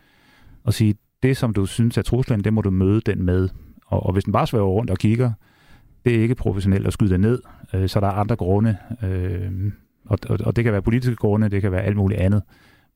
Og 0.65 0.75
sige, 0.75 0.95
det 1.23 1.37
som 1.37 1.55
du 1.55 1.67
synes 1.67 1.99
er 1.99 2.03
truslen, 2.03 2.45
det 2.45 2.53
må 2.53 2.61
du 2.61 2.71
møde 2.71 3.01
den 3.01 3.23
med. 3.23 3.49
Og, 3.87 4.07
og 4.07 4.13
hvis 4.13 4.25
den 4.25 4.33
bare 4.33 4.47
svæver 4.47 4.69
rundt 4.69 4.91
og 4.91 4.99
kigger, 4.99 5.33
det 6.05 6.17
er 6.17 6.23
ikke 6.23 6.35
professionelt 6.35 6.87
at 6.87 6.93
skyde 6.93 7.11
det 7.11 7.21
ned, 7.21 7.43
øh, 7.75 7.89
så 7.89 8.01
der 8.01 8.07
er 8.07 8.13
andre 8.13 8.37
grunde. 8.37 8.77
Øh, 9.03 9.73
og, 10.11 10.19
og, 10.29 10.39
og 10.45 10.57
det 10.57 10.65
kan 10.65 10.73
være 10.73 10.83
politiske 10.83 11.17
grunde, 11.17 11.49
det 11.49 11.63
kan 11.63 11.73
være 11.73 11.83
alt 11.83 11.97
muligt 11.97 12.21
andet. 12.21 12.43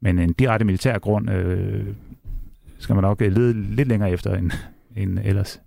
Men 0.03 0.18
en 0.18 0.33
direkte 0.33 0.64
militær 0.64 0.98
grund 0.98 1.31
øh, 1.31 1.87
skal 2.79 2.94
man 2.94 3.03
nok 3.03 3.20
lede 3.20 3.74
lidt 3.74 3.88
længere 3.88 4.11
efter 4.11 4.35
end, 4.35 4.50
end 4.96 5.18
ellers. 5.24 5.61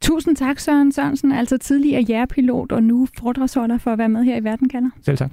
Tusind 0.00 0.36
tak, 0.36 0.58
Søren 0.58 0.92
Sørensen, 0.92 1.32
altså 1.32 1.58
tidligere 1.58 2.02
jægerpilot 2.02 2.72
og 2.72 2.82
nu 2.82 3.08
foredragsholder 3.18 3.78
for 3.78 3.92
at 3.92 3.98
være 3.98 4.08
med 4.08 4.24
her 4.24 4.36
i 4.36 4.44
Verden 4.44 4.68
kalder. 4.68 4.90
Selv 5.02 5.16
tak. 5.16 5.30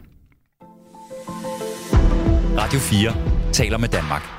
Radio 2.58 2.80
4 2.80 3.52
taler 3.52 3.78
med 3.78 3.88
Danmark. 3.88 4.39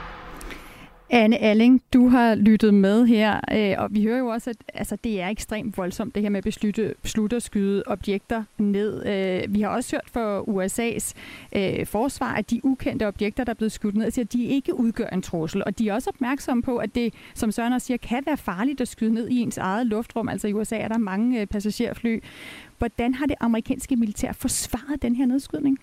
Anne 1.12 1.38
Alling, 1.38 1.82
du 1.92 2.08
har 2.08 2.34
lyttet 2.34 2.74
med 2.74 3.06
her, 3.06 3.40
øh, 3.52 3.82
og 3.82 3.94
vi 3.94 4.04
hører 4.04 4.18
jo 4.18 4.26
også, 4.26 4.50
at 4.50 4.56
altså, 4.74 4.96
det 5.04 5.20
er 5.20 5.28
ekstremt 5.28 5.76
voldsomt, 5.76 6.14
det 6.14 6.22
her 6.22 6.30
med 6.30 6.38
at 6.38 6.44
beslutte, 6.44 6.94
beslutte 7.02 7.36
at 7.36 7.42
skyde 7.42 7.82
objekter 7.86 8.44
ned. 8.58 9.06
Øh, 9.06 9.54
vi 9.54 9.60
har 9.60 9.68
også 9.68 9.96
hørt 9.96 10.10
fra 10.12 10.40
USA's 10.40 11.12
øh, 11.56 11.86
forsvar, 11.86 12.34
at 12.34 12.50
de 12.50 12.60
ukendte 12.64 13.06
objekter, 13.06 13.44
der 13.44 13.50
er 13.50 13.54
blevet 13.54 13.72
skudt 13.72 13.94
ned, 13.94 14.04
altså, 14.04 14.20
at 14.20 14.32
de 14.32 14.44
ikke 14.44 14.74
udgør 14.74 15.06
en 15.06 15.22
trussel, 15.22 15.64
og 15.64 15.78
de 15.78 15.88
er 15.88 15.94
også 15.94 16.10
opmærksomme 16.10 16.62
på, 16.62 16.76
at 16.76 16.94
det, 16.94 17.14
som 17.34 17.52
Søren 17.52 17.72
også 17.72 17.86
siger, 17.86 17.98
kan 17.98 18.22
være 18.26 18.36
farligt 18.36 18.80
at 18.80 18.88
skyde 18.88 19.14
ned 19.14 19.28
i 19.28 19.40
ens 19.40 19.58
eget 19.58 19.86
luftrum. 19.86 20.28
Altså 20.28 20.48
i 20.48 20.52
USA 20.52 20.76
er 20.76 20.88
der 20.88 20.98
mange 20.98 21.40
øh, 21.40 21.46
passagerfly. 21.46 22.20
Hvordan 22.78 23.14
har 23.14 23.26
det 23.26 23.36
amerikanske 23.40 23.96
militær 23.96 24.32
forsvaret 24.32 25.02
den 25.02 25.16
her 25.16 25.26
nedskydning? 25.26 25.78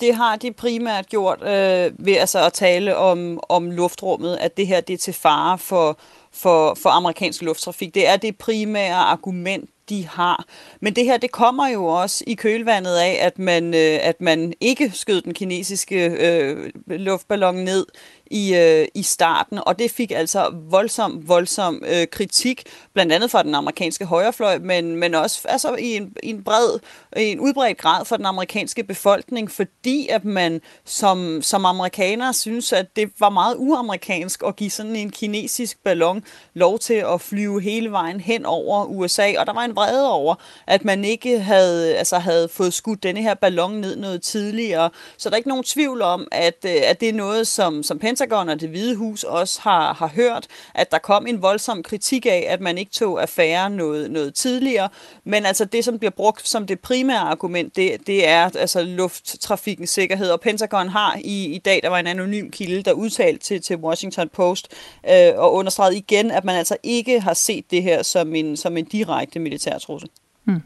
Det 0.00 0.14
har 0.14 0.36
de 0.36 0.52
primært 0.52 1.08
gjort 1.08 1.42
øh, 1.42 1.92
ved 2.06 2.16
altså 2.16 2.46
at 2.46 2.52
tale 2.52 2.96
om, 2.96 3.40
om 3.48 3.70
luftrummet, 3.70 4.36
at 4.36 4.56
det 4.56 4.66
her 4.66 4.80
det 4.80 4.94
er 4.94 4.98
til 4.98 5.14
fare 5.14 5.58
for, 5.58 5.98
for, 6.32 6.74
for 6.74 6.90
amerikansk 6.90 7.42
lufttrafik. 7.42 7.94
Det 7.94 8.08
er 8.08 8.16
det 8.16 8.38
primære 8.38 8.94
argument, 8.94 9.70
de 9.88 10.06
har. 10.06 10.44
Men 10.80 10.96
det 10.96 11.04
her, 11.04 11.16
det 11.16 11.30
kommer 11.30 11.68
jo 11.68 11.84
også 11.84 12.24
i 12.26 12.34
kølvandet 12.34 12.96
af, 12.96 13.18
at 13.20 13.38
man, 13.38 13.74
øh, 13.74 13.98
at 14.02 14.20
man 14.20 14.52
ikke 14.60 14.90
skød 14.94 15.22
den 15.22 15.34
kinesiske 15.34 16.06
øh, 16.06 16.70
luftballon 16.86 17.54
ned 17.54 17.86
i, 18.26 18.54
øh, 18.54 18.88
i 18.94 19.02
starten, 19.02 19.58
og 19.66 19.78
det 19.78 19.90
fik 19.90 20.10
altså 20.10 20.50
voldsom, 20.70 21.28
voldsom 21.28 21.82
øh, 21.86 22.06
kritik, 22.06 22.62
blandt 22.92 23.12
andet 23.12 23.30
fra 23.30 23.42
den 23.42 23.54
amerikanske 23.54 24.04
højrefløj, 24.04 24.58
men, 24.58 24.96
men 24.96 25.14
også 25.14 25.40
altså, 25.44 25.74
i, 25.74 25.96
en, 25.96 26.16
i 26.22 26.30
en 26.30 26.44
bred, 26.44 26.78
i 27.16 27.22
en 27.22 27.40
udbredt 27.40 27.78
grad 27.78 28.04
for 28.04 28.16
den 28.16 28.26
amerikanske 28.26 28.84
befolkning, 28.84 29.50
fordi 29.50 30.08
at 30.08 30.24
man 30.24 30.60
som, 30.84 31.42
som 31.42 31.64
amerikaner 31.64 32.32
synes, 32.32 32.72
at 32.72 32.96
det 32.96 33.10
var 33.18 33.30
meget 33.30 33.56
uamerikansk 33.58 34.42
at 34.46 34.56
give 34.56 34.70
sådan 34.70 34.96
en 34.96 35.10
kinesisk 35.10 35.78
ballon 35.84 36.24
lov 36.54 36.78
til 36.78 36.94
at 36.94 37.20
flyve 37.20 37.60
hele 37.60 37.90
vejen 37.90 38.20
hen 38.20 38.46
over 38.46 38.84
USA, 38.84 39.32
og 39.38 39.46
der 39.46 39.52
var 39.52 39.64
en 39.64 39.76
vrede 39.76 40.10
over, 40.10 40.34
at 40.66 40.84
man 40.84 41.04
ikke 41.04 41.40
havde, 41.40 41.96
altså, 41.96 42.18
havde 42.18 42.48
fået 42.48 42.74
skudt 42.74 43.02
denne 43.02 43.22
her 43.22 43.34
ballon 43.34 43.72
ned 43.72 43.96
noget 43.96 44.22
tidligere, 44.22 44.90
så 45.16 45.28
der 45.28 45.34
er 45.34 45.36
ikke 45.36 45.48
nogen 45.48 45.64
tvivl 45.64 46.02
om, 46.02 46.28
at, 46.32 46.64
øh, 46.66 46.72
at 46.84 47.00
det 47.00 47.08
er 47.08 47.12
noget, 47.12 47.46
som, 47.46 47.82
som 47.82 47.98
Pentagon 48.14 48.48
og 48.48 48.60
det 48.60 48.68
hvide 48.68 48.96
hus 48.96 49.24
også 49.24 49.60
har, 49.62 49.94
har 49.94 50.06
hørt, 50.06 50.46
at 50.74 50.90
der 50.90 50.98
kom 50.98 51.26
en 51.26 51.42
voldsom 51.42 51.82
kritik 51.82 52.26
af, 52.26 52.46
at 52.48 52.60
man 52.60 52.78
ikke 52.78 52.90
tog 52.92 53.22
affære 53.22 53.70
noget, 53.70 54.10
noget 54.10 54.34
tidligere. 54.34 54.88
Men 55.24 55.46
altså 55.46 55.64
det, 55.64 55.84
som 55.84 55.98
bliver 55.98 56.10
brugt 56.10 56.48
som 56.48 56.66
det 56.66 56.80
primære 56.80 57.18
argument, 57.18 57.76
det, 57.76 58.06
det 58.06 58.28
er 58.28 58.50
altså 58.56 58.82
lufttrafikkens 58.82 59.90
sikkerhed. 59.90 60.30
Og 60.30 60.40
Pentagon 60.40 60.88
har 60.88 61.18
i, 61.24 61.54
i 61.54 61.58
dag, 61.58 61.80
der 61.82 61.88
var 61.88 61.98
en 61.98 62.06
anonym 62.06 62.50
kilde, 62.50 62.82
der 62.82 62.92
udtalte 62.92 63.44
til, 63.44 63.62
til 63.62 63.76
Washington 63.76 64.28
Post 64.28 64.68
øh, 65.10 65.32
og 65.36 65.54
understregede 65.54 65.96
igen, 65.96 66.30
at 66.30 66.44
man 66.44 66.56
altså 66.56 66.76
ikke 66.82 67.20
har 67.20 67.34
set 67.34 67.70
det 67.70 67.82
her 67.82 68.02
som 68.02 68.34
en, 68.34 68.56
som 68.56 68.76
en 68.76 68.84
direkte 68.84 69.38
militær 69.38 69.78
trussel. 69.78 70.10
Hmm. 70.44 70.62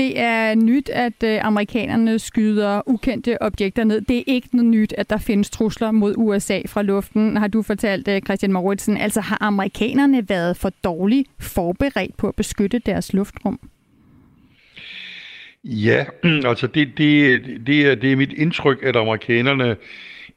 Det 0.00 0.18
er 0.18 0.54
nyt, 0.54 0.88
at 0.88 1.22
øh, 1.24 1.44
amerikanerne 1.44 2.18
skyder 2.18 2.82
ukendte 2.86 3.42
objekter 3.42 3.84
ned. 3.84 4.00
Det 4.00 4.18
er 4.18 4.22
ikke 4.26 4.48
noget 4.52 4.70
nyt, 4.70 4.94
at 4.98 5.10
der 5.10 5.18
findes 5.18 5.50
trusler 5.50 5.90
mod 5.90 6.14
USA 6.16 6.60
fra 6.66 6.82
luften, 6.82 7.36
har 7.36 7.48
du 7.48 7.62
fortalt, 7.62 8.08
øh, 8.08 8.22
Christian 8.22 8.52
Mauritsen. 8.52 8.96
Altså 8.96 9.20
har 9.20 9.38
amerikanerne 9.40 10.28
været 10.28 10.56
for 10.56 10.72
dårligt 10.84 11.28
forberedt 11.40 12.16
på 12.16 12.28
at 12.28 12.34
beskytte 12.34 12.78
deres 12.78 13.12
luftrum? 13.12 13.60
Ja, 15.64 16.04
altså 16.50 16.66
det, 16.66 16.88
det, 16.98 17.42
det, 17.66 17.86
er, 17.86 17.94
det 17.94 18.12
er 18.12 18.16
mit 18.16 18.32
indtryk, 18.32 18.82
at 18.82 18.96
amerikanerne 18.96 19.76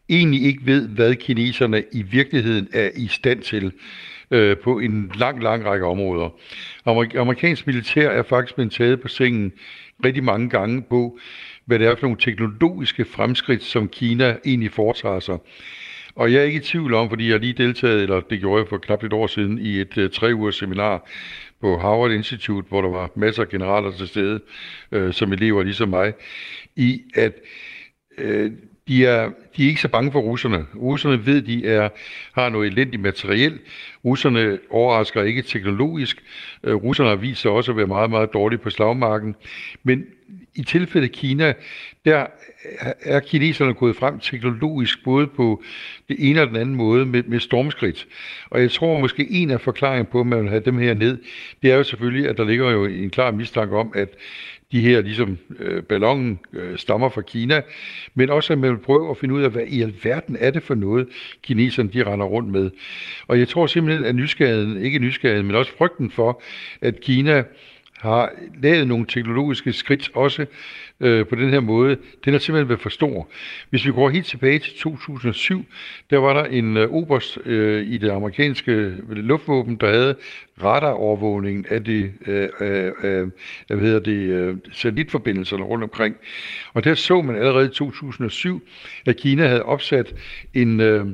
egentlig 0.09 0.43
ikke 0.45 0.65
ved, 0.65 0.87
hvad 0.87 1.15
kineserne 1.15 1.83
i 1.91 2.01
virkeligheden 2.01 2.67
er 2.73 2.89
i 2.95 3.07
stand 3.07 3.41
til 3.41 3.71
øh, 4.33 4.57
på 4.57 4.79
en 4.79 5.11
lang, 5.15 5.43
lang 5.43 5.65
række 5.65 5.85
områder. 5.85 6.29
Amerik- 6.87 7.15
amerikansk 7.15 7.67
militær 7.67 8.09
er 8.09 8.23
faktisk 8.23 8.55
blevet 8.55 8.71
taget 8.71 9.01
på 9.01 9.07
sengen 9.07 9.51
rigtig 10.05 10.23
mange 10.23 10.49
gange 10.49 10.81
på, 10.81 11.17
hvad 11.65 11.79
det 11.79 11.87
er 11.87 11.95
for 11.95 12.01
nogle 12.01 12.17
teknologiske 12.19 13.05
fremskridt, 13.05 13.63
som 13.63 13.87
Kina 13.87 14.37
egentlig 14.45 14.71
foretager 14.71 15.19
sig. 15.19 15.37
Og 16.15 16.33
jeg 16.33 16.39
er 16.39 16.43
ikke 16.43 16.59
i 16.59 16.63
tvivl 16.63 16.93
om, 16.93 17.09
fordi 17.09 17.31
jeg 17.31 17.39
lige 17.39 17.53
deltaget, 17.53 18.01
eller 18.01 18.19
det 18.19 18.39
gjorde 18.39 18.59
jeg 18.59 18.67
for 18.69 18.77
knap 18.77 19.03
et 19.03 19.13
år 19.13 19.27
siden, 19.27 19.59
i 19.59 19.79
et 19.79 19.97
øh, 19.97 20.09
tre 20.09 20.33
ugers 20.33 20.55
seminar 20.55 21.09
på 21.61 21.77
Harvard 21.77 22.11
Institute, 22.11 22.67
hvor 22.69 22.81
der 22.81 22.89
var 22.89 23.11
masser 23.15 23.43
af 23.43 23.49
generaler 23.49 23.91
til 23.91 24.07
stede, 24.07 24.39
øh, 24.91 25.13
som 25.13 25.33
elever 25.33 25.63
ligesom 25.63 25.89
mig, 25.89 26.13
i 26.75 27.01
at 27.15 27.33
øh, 28.17 28.51
de 28.87 29.05
er, 29.05 29.31
de 29.57 29.63
er 29.63 29.67
ikke 29.67 29.81
så 29.81 29.87
bange 29.87 30.11
for 30.11 30.19
russerne. 30.19 30.65
Russerne 30.75 31.25
ved, 31.25 31.41
de 31.41 31.67
er, 31.67 31.89
har 32.33 32.49
noget 32.49 32.67
elendigt 32.71 33.01
materiel. 33.01 33.59
Russerne 34.05 34.59
overrasker 34.69 35.23
ikke 35.23 35.41
teknologisk. 35.41 36.23
Øh, 36.63 36.75
russerne 36.75 37.09
har 37.09 37.15
vist 37.15 37.41
sig 37.41 37.51
også 37.51 37.71
at 37.71 37.77
være 37.77 37.87
meget, 37.87 38.09
meget 38.09 38.33
dårlige 38.33 38.59
på 38.59 38.69
slagmarken. 38.69 39.35
Men 39.83 40.05
i 40.55 40.63
tilfældet 40.63 41.11
Kina, 41.11 41.53
der 42.05 42.27
er 43.01 43.19
kineserne 43.19 43.73
gået 43.73 43.95
frem 43.95 44.19
teknologisk, 44.19 45.03
både 45.03 45.27
på 45.27 45.63
det 46.09 46.15
ene 46.19 46.41
og 46.41 46.47
den 46.47 46.55
anden 46.55 46.75
måde 46.75 47.05
med, 47.05 47.23
med 47.23 47.39
stormskridt. 47.39 48.07
Og 48.49 48.61
jeg 48.61 48.71
tror 48.71 48.99
måske 48.99 49.31
en 49.31 49.51
af 49.51 49.61
forklaringen 49.61 50.05
på, 50.05 50.19
at 50.19 50.27
man 50.27 50.41
vil 50.41 50.49
have 50.49 50.61
dem 50.65 50.77
her 50.77 50.93
ned, 50.93 51.17
det 51.61 51.71
er 51.71 51.75
jo 51.75 51.83
selvfølgelig, 51.83 52.29
at 52.29 52.37
der 52.37 52.45
ligger 52.45 52.71
jo 52.71 52.85
en 52.85 53.09
klar 53.09 53.31
mistanke 53.31 53.75
om, 53.75 53.91
at 53.95 54.09
de 54.73 54.81
her 54.81 55.01
ligesom 55.01 55.37
øh, 55.59 55.83
ballonen 55.83 56.39
øh, 56.53 56.77
stammer 56.77 57.09
fra 57.09 57.21
Kina, 57.21 57.61
men 58.15 58.29
også 58.29 58.53
at 58.53 58.59
man 58.59 58.71
vil 58.71 58.77
prøve 58.77 59.09
at 59.09 59.17
finde 59.17 59.33
ud 59.33 59.41
af, 59.41 59.49
hvad 59.49 59.65
i 59.67 59.81
alverden 59.81 60.37
er 60.39 60.51
det 60.51 60.63
for 60.63 60.75
noget, 60.75 61.07
kineserne 61.41 61.89
de 61.89 62.03
render 62.03 62.25
rundt 62.25 62.49
med. 62.49 62.71
Og 63.27 63.39
jeg 63.39 63.47
tror 63.47 63.67
simpelthen, 63.67 64.05
at 64.05 64.15
nysgerrigheden, 64.15 64.81
ikke 64.81 64.99
nysgerrigheden, 64.99 65.47
men 65.47 65.55
også 65.55 65.71
frygten 65.77 66.11
for, 66.11 66.41
at 66.81 66.99
Kina 66.99 67.43
har 67.97 68.31
lavet 68.61 68.87
nogle 68.87 69.05
teknologiske 69.05 69.73
skridt 69.73 70.11
også 70.13 70.45
øh, 71.03 71.27
på 71.27 71.35
den 71.35 71.49
her 71.49 71.59
måde, 71.59 71.97
den 72.25 72.33
har 72.33 72.39
simpelthen 72.39 72.69
været 72.69 72.81
for 72.81 72.89
stor. 72.89 73.29
Hvis 73.69 73.85
vi 73.85 73.91
går 73.91 74.09
helt 74.09 74.25
tilbage 74.25 74.59
til 74.59 74.73
2007, 74.77 75.65
der 76.09 76.17
var 76.17 76.33
der 76.33 76.43
en 76.43 76.77
øh, 76.77 76.89
oberst 76.89 77.37
øh, 77.45 77.87
i 77.87 77.97
det 77.97 78.09
amerikanske 78.09 78.71
øh, 78.71 79.09
luftvåben, 79.09 79.75
der 79.75 79.87
havde 79.87 80.15
radarovervågningen 80.63 81.65
af 81.69 81.83
de 81.83 82.11
øh, 82.27 82.49
øh, 82.59 82.91
øh, 83.03 83.27
hvad 83.67 83.77
hedder 83.77 83.99
det, 83.99 84.17
øh, 84.17 84.57
satellitforbindelserne 84.71 85.63
rundt 85.63 85.83
omkring. 85.83 86.15
Og 86.73 86.83
der 86.83 86.93
så 86.93 87.21
man 87.21 87.35
allerede 87.35 87.65
i 87.65 87.69
2007, 87.69 88.61
at 89.05 89.17
Kina 89.17 89.47
havde 89.47 89.63
opsat 89.63 90.15
en 90.53 90.79
øh, 90.79 91.05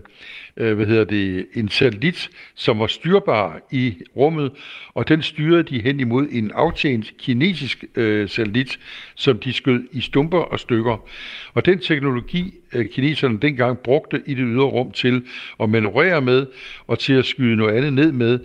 øh, 0.60 0.76
hvad 0.76 0.86
hedder 0.86 1.04
det, 1.04 1.48
en 1.54 1.70
satellit, 1.70 2.30
som 2.56 2.80
var 2.80 2.88
styrbar 2.88 3.62
i 3.72 3.96
rummet, 4.16 4.52
og 4.94 5.08
den 5.08 5.22
styrede 5.22 5.64
de 5.64 5.82
hen 5.82 6.00
imod 6.00 6.28
en 6.32 6.52
aftjent 6.56 7.14
kinesisk 7.18 7.86
øh, 7.96 8.30
satellit, 8.30 8.80
som 9.16 9.40
de 9.40 9.54
skød 9.54 9.84
i 9.92 10.02
stumper 10.02 10.40
og 10.40 10.60
stykker. 10.60 11.10
Og 11.54 11.66
den 11.66 11.80
teknologi, 11.80 12.54
øh, 12.74 12.90
kineserne 12.90 13.40
dengang 13.40 13.78
brugte 13.78 14.22
i 14.26 14.34
det 14.34 14.46
ydre 14.48 14.66
rum 14.66 14.92
til 14.92 15.24
at 15.60 15.70
manøvrere 15.70 16.22
med 16.22 16.46
og 16.88 17.00
til 17.00 17.14
at 17.14 17.26
skyde 17.26 17.56
noget 17.56 17.78
andet 17.78 17.94
ned 17.94 18.12
med, 18.12 18.40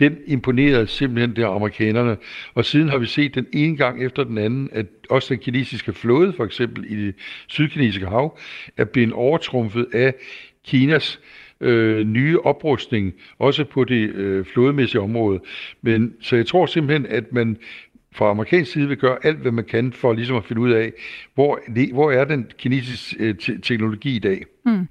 den 0.00 0.16
imponerede 0.26 0.86
simpelthen 0.86 1.36
der 1.36 1.48
amerikanerne. 1.48 2.16
Og 2.54 2.64
siden 2.64 2.88
har 2.88 2.98
vi 2.98 3.06
set 3.06 3.34
den 3.34 3.46
ene 3.52 3.76
gang 3.76 4.04
efter 4.04 4.24
den 4.24 4.38
anden, 4.38 4.68
at 4.72 4.86
også 5.10 5.34
den 5.34 5.42
kinesiske 5.42 5.92
flåde, 5.92 6.32
for 6.32 6.44
eksempel 6.44 6.84
i 6.88 7.06
det 7.06 7.14
sydkinesiske 7.46 8.06
hav, 8.06 8.38
er 8.76 8.84
blevet 8.84 9.12
overtrumfet 9.12 9.86
af 9.92 10.14
Kinas 10.66 11.20
øh, 11.60 12.06
nye 12.06 12.38
oprustning, 12.40 13.14
også 13.38 13.64
på 13.64 13.84
det 13.84 14.10
øh, 14.10 14.44
flodmæssige 14.44 15.00
område. 15.00 15.40
Men, 15.82 16.14
så 16.20 16.36
jeg 16.36 16.46
tror 16.46 16.66
simpelthen, 16.66 17.06
at 17.06 17.32
man 17.32 17.56
fra 18.16 18.30
amerikansk 18.30 18.72
side 18.72 18.88
vil 18.88 18.96
gøre 18.96 19.18
alt, 19.22 19.38
hvad 19.38 19.52
man 19.52 19.64
kan 19.64 19.92
for 19.92 20.12
ligesom 20.12 20.36
at 20.36 20.44
finde 20.44 20.62
ud 20.62 20.70
af, 20.70 20.92
hvor, 21.34 21.60
hvor 21.92 22.10
er 22.10 22.24
den 22.24 22.46
kinesiske 22.58 23.16
øh, 23.18 23.34
teknologi 23.62 24.16
i 24.16 24.18
dag. 24.18 24.42
Mm. 24.66 24.88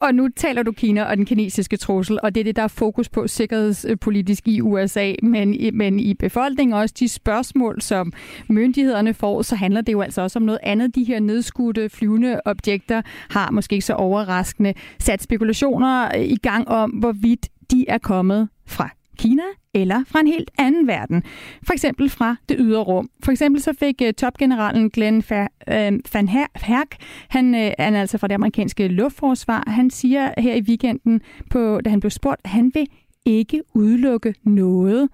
Og 0.00 0.14
nu 0.14 0.28
taler 0.36 0.62
du 0.62 0.72
Kina 0.72 1.04
og 1.04 1.16
den 1.16 1.24
kinesiske 1.24 1.76
trussel, 1.76 2.18
og 2.22 2.34
det 2.34 2.40
er 2.40 2.44
det, 2.44 2.56
der 2.56 2.62
er 2.62 2.68
fokus 2.68 3.08
på 3.08 3.28
sikkerhedspolitisk 3.28 4.48
i 4.48 4.60
USA, 4.60 5.12
men, 5.22 5.56
men 5.72 6.00
i 6.00 6.14
befolkningen 6.14 6.74
også 6.74 6.94
de 6.98 7.08
spørgsmål, 7.08 7.82
som 7.82 8.12
myndighederne 8.48 9.14
får, 9.14 9.42
så 9.42 9.56
handler 9.56 9.80
det 9.80 9.92
jo 9.92 10.00
altså 10.00 10.22
også 10.22 10.38
om 10.38 10.42
noget 10.42 10.60
andet. 10.62 10.94
De 10.94 11.04
her 11.04 11.20
nedskudte 11.20 11.88
flyvende 11.88 12.40
objekter 12.44 13.02
har 13.30 13.50
måske 13.50 13.72
ikke 13.72 13.86
så 13.86 13.94
overraskende 13.94 14.74
sat 14.98 15.22
spekulationer 15.22 16.14
i 16.14 16.36
gang 16.36 16.68
om, 16.68 16.90
hvorvidt 16.90 17.48
de 17.70 17.84
er 17.88 17.98
kommet 17.98 18.48
fra 18.66 18.90
Kina 19.18 19.42
eller 19.74 20.02
fra 20.06 20.20
en 20.20 20.26
helt 20.26 20.50
anden 20.58 20.86
verden. 20.86 21.22
For 21.66 21.72
eksempel 21.72 22.10
fra 22.10 22.36
det 22.48 22.56
ydre 22.60 22.80
rum. 22.82 23.10
For 23.24 23.32
eksempel 23.32 23.62
så 23.62 23.72
fik 23.78 24.02
øh, 24.02 24.12
topgeneralen 24.12 24.90
Glenn 24.90 25.16
øh, 25.16 25.92
Van 26.12 26.28
Herk, 26.28 26.96
han, 27.28 27.54
øh, 27.54 27.72
han 27.78 27.94
er 27.94 28.00
altså 28.00 28.18
fra 28.18 28.26
det 28.28 28.34
amerikanske 28.34 28.88
luftforsvar, 28.88 29.64
han 29.66 29.90
siger 29.90 30.30
her 30.38 30.54
i 30.54 30.60
weekenden, 30.60 31.20
på, 31.50 31.80
da 31.84 31.90
han 31.90 32.00
blev 32.00 32.10
spurgt, 32.10 32.40
at 32.44 32.50
han 32.50 32.70
vil 32.74 32.86
ikke 33.26 33.62
udelukke 33.74 34.34
noget. 34.44 35.08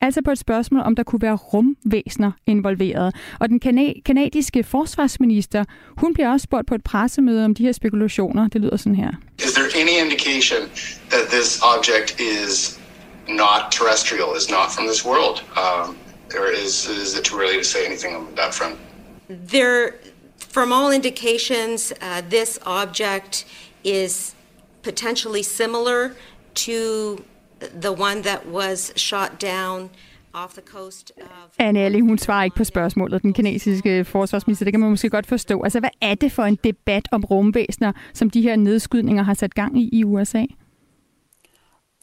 Altså 0.00 0.22
på 0.22 0.30
et 0.30 0.38
spørgsmål, 0.38 0.82
om 0.82 0.96
der 0.96 1.02
kunne 1.02 1.22
være 1.22 1.34
rumvæsener 1.34 2.32
involveret. 2.46 3.14
Og 3.40 3.48
den 3.48 3.60
kana- 3.64 4.00
kanadiske 4.04 4.64
forsvarsminister, 4.64 5.64
hun 5.96 6.14
bliver 6.14 6.28
også 6.28 6.44
spurgt 6.44 6.66
på 6.66 6.74
et 6.74 6.84
pressemøde 6.84 7.44
om 7.44 7.54
de 7.54 7.64
her 7.64 7.72
spekulationer. 7.72 8.48
Det 8.48 8.60
lyder 8.60 8.76
sådan 8.76 8.96
her. 8.96 9.10
Is 9.38 9.52
there 9.52 9.82
any 9.82 10.04
indication 10.04 10.58
that 11.10 11.24
this 11.30 11.60
object 11.76 12.20
is 12.20 12.81
not 13.28 13.72
terrestrial, 13.72 14.34
is 14.34 14.50
not 14.50 14.72
from 14.72 14.86
this 14.86 15.04
world. 15.04 15.42
Um, 15.56 15.98
or 16.34 16.46
is, 16.46 16.88
is 16.88 17.16
it 17.16 17.24
too 17.24 17.38
early 17.38 17.58
to 17.58 17.64
say 17.64 17.86
anything 17.86 18.14
on 18.14 18.34
that 18.34 18.54
front? 18.54 18.78
There, 19.28 19.94
from 20.38 20.72
all 20.72 20.90
indications, 20.90 21.92
uh, 22.00 22.22
this 22.28 22.58
object 22.66 23.44
is 23.84 24.34
potentially 24.82 25.42
similar 25.42 26.14
to 26.54 27.24
the 27.80 27.92
one 27.92 28.22
that 28.22 28.46
was 28.46 28.92
shot 28.96 29.38
down 29.38 29.90
off 30.34 30.54
the 30.54 30.62
coast 30.62 31.12
of... 31.16 31.50
Anne 31.58 31.76
Alling, 31.80 32.06
hun 32.06 32.18
svarer 32.18 32.44
ikke 32.44 32.56
på 32.56 32.64
spørgsmålet, 32.64 33.22
den 33.22 33.32
kinesiske 33.32 34.04
forsvarsminister. 34.04 34.64
Det 34.64 34.72
kan 34.72 34.80
man 34.80 34.90
måske 34.90 35.10
godt 35.10 35.26
forstå. 35.26 35.62
Altså, 35.62 35.80
hvad 35.80 35.90
er 36.00 36.14
det 36.14 36.32
for 36.32 36.42
en 36.42 36.58
debat 36.64 37.08
om 37.12 37.24
rumvæsener, 37.24 37.92
som 38.12 38.30
de 38.30 38.42
her 38.42 38.56
nedskydninger 38.56 39.22
har 39.22 39.34
sat 39.34 39.54
gang 39.54 39.80
i 39.80 39.88
i 39.92 40.04
USA? 40.04 40.44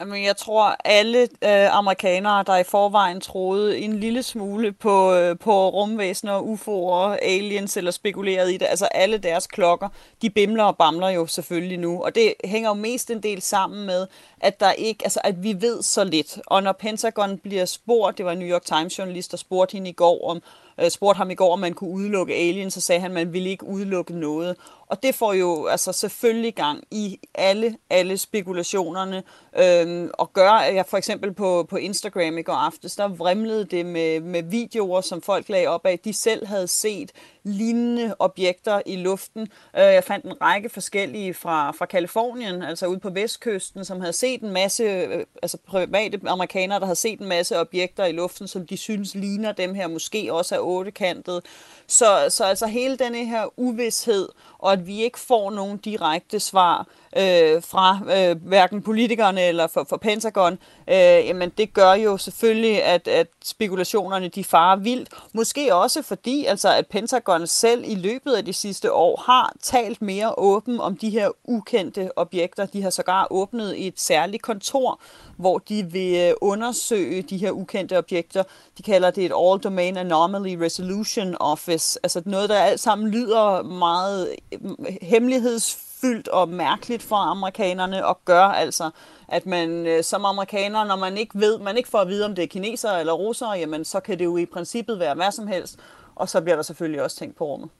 Jamen, 0.00 0.24
jeg 0.24 0.36
tror, 0.36 0.76
alle 0.84 1.22
øh, 1.22 1.76
amerikanere, 1.76 2.42
der 2.46 2.56
i 2.56 2.64
forvejen 2.64 3.20
troede 3.20 3.78
en 3.78 4.00
lille 4.00 4.22
smule 4.22 4.72
på, 4.72 5.14
øh, 5.14 5.38
på 5.38 5.68
rumvæsener, 5.68 6.40
UFO'er, 6.40 7.18
aliens 7.22 7.76
eller 7.76 7.90
spekulerede 7.90 8.54
i 8.54 8.56
det, 8.56 8.66
altså 8.66 8.84
alle 8.84 9.18
deres 9.18 9.46
klokker, 9.46 9.88
de 10.22 10.30
bimler 10.30 10.64
og 10.64 10.76
bamler 10.76 11.08
jo 11.08 11.26
selvfølgelig 11.26 11.78
nu. 11.78 12.04
Og 12.04 12.14
det 12.14 12.34
hænger 12.44 12.70
jo 12.70 12.74
mest 12.74 13.10
en 13.10 13.22
del 13.22 13.42
sammen 13.42 13.86
med, 13.86 14.06
at 14.40 14.60
der 14.60 14.72
ikke, 14.72 15.04
altså 15.04 15.20
at 15.24 15.42
vi 15.42 15.56
ved 15.60 15.82
så 15.82 16.04
lidt. 16.04 16.38
Og 16.46 16.62
når 16.62 16.72
Pentagon 16.72 17.38
bliver 17.38 17.64
spurgt, 17.64 18.18
det 18.18 18.26
var 18.26 18.32
en 18.32 18.38
New 18.38 18.48
York 18.48 18.64
Times 18.64 18.98
journalist, 18.98 19.30
der 19.30 19.36
spurgte 19.36 19.72
hende 19.72 19.90
i 19.90 19.92
går 19.92 20.30
om, 20.30 20.42
øh, 20.80 20.90
spurgte 20.90 21.18
ham 21.18 21.30
i 21.30 21.34
går, 21.34 21.52
om 21.52 21.58
man 21.58 21.74
kunne 21.74 21.90
udelukke 21.90 22.34
aliens, 22.34 22.74
så 22.74 22.80
sagde 22.80 23.00
han, 23.00 23.10
at 23.10 23.14
man 23.14 23.32
ville 23.32 23.50
ikke 23.50 23.66
udelukke 23.66 24.18
noget. 24.18 24.56
Og 24.86 25.02
det 25.02 25.14
får 25.14 25.32
jo 25.32 25.66
altså 25.66 25.92
selvfølgelig 25.92 26.54
gang 26.54 26.84
i 26.90 27.18
alle, 27.34 27.76
alle 27.90 28.18
spekulationerne. 28.18 29.22
Øhm, 29.58 30.10
og 30.12 30.32
gør, 30.32 30.50
at 30.50 30.74
jeg 30.74 30.86
for 30.86 30.96
eksempel 30.96 31.32
på, 31.32 31.66
på 31.70 31.76
Instagram 31.76 32.38
i 32.38 32.42
går 32.42 32.52
aftes, 32.52 32.96
der 32.96 33.08
vrimlede 33.08 33.64
det 33.64 33.86
med, 33.86 34.20
med 34.20 34.42
videoer, 34.42 35.00
som 35.00 35.22
folk 35.22 35.48
lagde 35.48 35.66
op 35.66 35.86
af, 35.86 35.98
de 35.98 36.12
selv 36.12 36.46
havde 36.46 36.68
set 36.68 37.12
lignende 37.42 38.14
objekter 38.18 38.82
i 38.86 38.96
luften. 38.96 39.42
Øh, 39.76 39.82
jeg 39.82 40.04
fandt 40.04 40.24
en 40.24 40.42
række 40.42 40.68
forskellige 40.68 41.34
fra, 41.34 41.70
fra 41.70 41.86
Kalifornien, 41.86 42.62
altså 42.62 42.86
ude 42.86 42.98
på 42.98 43.10
vestkysten, 43.10 43.84
som 43.84 44.00
havde 44.00 44.12
set 44.12 44.42
en 44.42 44.52
masse, 44.52 44.82
øh, 44.82 45.24
altså 45.42 45.58
private 45.66 46.20
amerikanere, 46.26 46.80
der 46.80 46.86
havde 46.86 46.96
set 46.96 47.20
en 47.20 47.28
masse 47.28 47.60
objekter 47.60 48.04
i 48.04 48.12
luften, 48.12 48.48
som 48.48 48.66
de 48.66 48.76
synes 48.76 49.14
ligner 49.14 49.52
dem 49.52 49.74
her, 49.74 49.88
måske 49.88 50.32
også 50.32 50.54
er 50.54 50.60
ottekantet. 50.60 51.44
Så, 51.86 52.26
så 52.28 52.44
altså 52.44 52.66
hele 52.66 52.96
denne 52.96 53.24
her 53.24 53.58
uvidshed, 53.58 54.28
og 54.58 54.72
at 54.72 54.86
vi 54.86 55.02
ikke 55.02 55.18
får 55.18 55.50
nogen 55.50 55.78
direkte 55.78 56.40
svar 56.40 56.86
øh, 57.16 57.62
fra 57.62 57.98
øh, 58.16 58.36
hverken 58.46 58.82
politikerne 58.82 59.42
eller 59.42 59.66
for, 59.66 59.86
for 59.88 59.96
Pentagon, 59.96 60.52
øh, 60.88 60.96
jamen 60.96 61.52
det 61.58 61.74
gør 61.74 61.92
jo 61.92 62.16
selvfølgelig, 62.16 62.82
at, 62.84 63.08
at 63.08 63.26
spekulationerne 63.44 64.28
de 64.28 64.44
farer 64.44 64.76
vildt. 64.76 65.08
Måske 65.32 65.74
også 65.74 66.02
fordi, 66.02 66.44
altså, 66.44 66.74
at 66.74 66.86
Pentagon 66.86 67.46
selv 67.46 67.84
i 67.86 67.94
løbet 67.94 68.32
af 68.32 68.44
de 68.44 68.52
sidste 68.52 68.92
år 68.92 69.22
har 69.26 69.52
talt 69.62 70.02
mere 70.02 70.38
åben 70.38 70.80
om 70.80 70.96
de 70.96 71.10
her 71.10 71.28
ukendte 71.44 72.10
objekter. 72.16 72.66
De 72.66 72.82
har 72.82 72.90
sågar 72.90 73.26
åbnet 73.30 73.86
et 73.86 74.00
særligt 74.00 74.42
kontor, 74.42 75.00
hvor 75.36 75.58
de 75.58 75.86
vil 75.92 76.16
øh, 76.16 76.32
undersøge 76.40 77.22
de 77.22 77.36
her 77.36 77.50
ukendte 77.50 77.98
objekter. 77.98 78.42
De 78.78 78.82
kalder 78.82 79.10
det 79.10 79.24
et 79.24 79.32
All 79.36 79.60
Domain 79.60 79.96
Anomaly 79.96 80.54
Resolution 80.54 81.36
Office, 81.40 81.98
altså 82.02 82.22
noget, 82.26 82.48
der 82.48 82.58
alt 82.58 82.80
sammen 82.80 83.08
lyder 83.08 83.62
meget 83.62 84.36
øh, 84.52 84.60
hemmelighedsfuldt 85.02 85.89
fyldt 86.00 86.28
og 86.28 86.48
mærkeligt 86.48 87.02
for 87.02 87.16
amerikanerne 87.16 88.06
og 88.06 88.20
gør 88.24 88.44
altså, 88.44 88.90
at 89.28 89.46
man 89.46 89.86
øh, 89.86 90.04
som 90.04 90.24
amerikaner, 90.24 90.84
når 90.84 90.96
man 90.96 91.16
ikke 91.16 91.40
ved, 91.40 91.58
man 91.58 91.76
ikke 91.76 91.88
får 91.88 91.98
at 91.98 92.08
vide, 92.08 92.24
om 92.24 92.34
det 92.34 92.44
er 92.44 92.48
kinesere 92.48 93.00
eller 93.00 93.12
russere, 93.12 93.50
jamen 93.50 93.84
så 93.84 94.00
kan 94.00 94.18
det 94.18 94.24
jo 94.24 94.36
i 94.36 94.46
princippet 94.46 94.98
være 94.98 95.14
hvad 95.14 95.32
som 95.32 95.46
helst, 95.46 95.78
og 96.14 96.28
så 96.28 96.40
bliver 96.40 96.56
der 96.56 96.62
selvfølgelig 96.62 97.02
også 97.02 97.16
tænkt 97.16 97.36
på 97.36 97.44
rummet. 97.44 97.70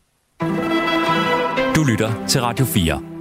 Du 1.76 1.84
lytter 1.84 2.26
til 2.28 2.40
Radio 2.40 2.64
4. 2.64 3.19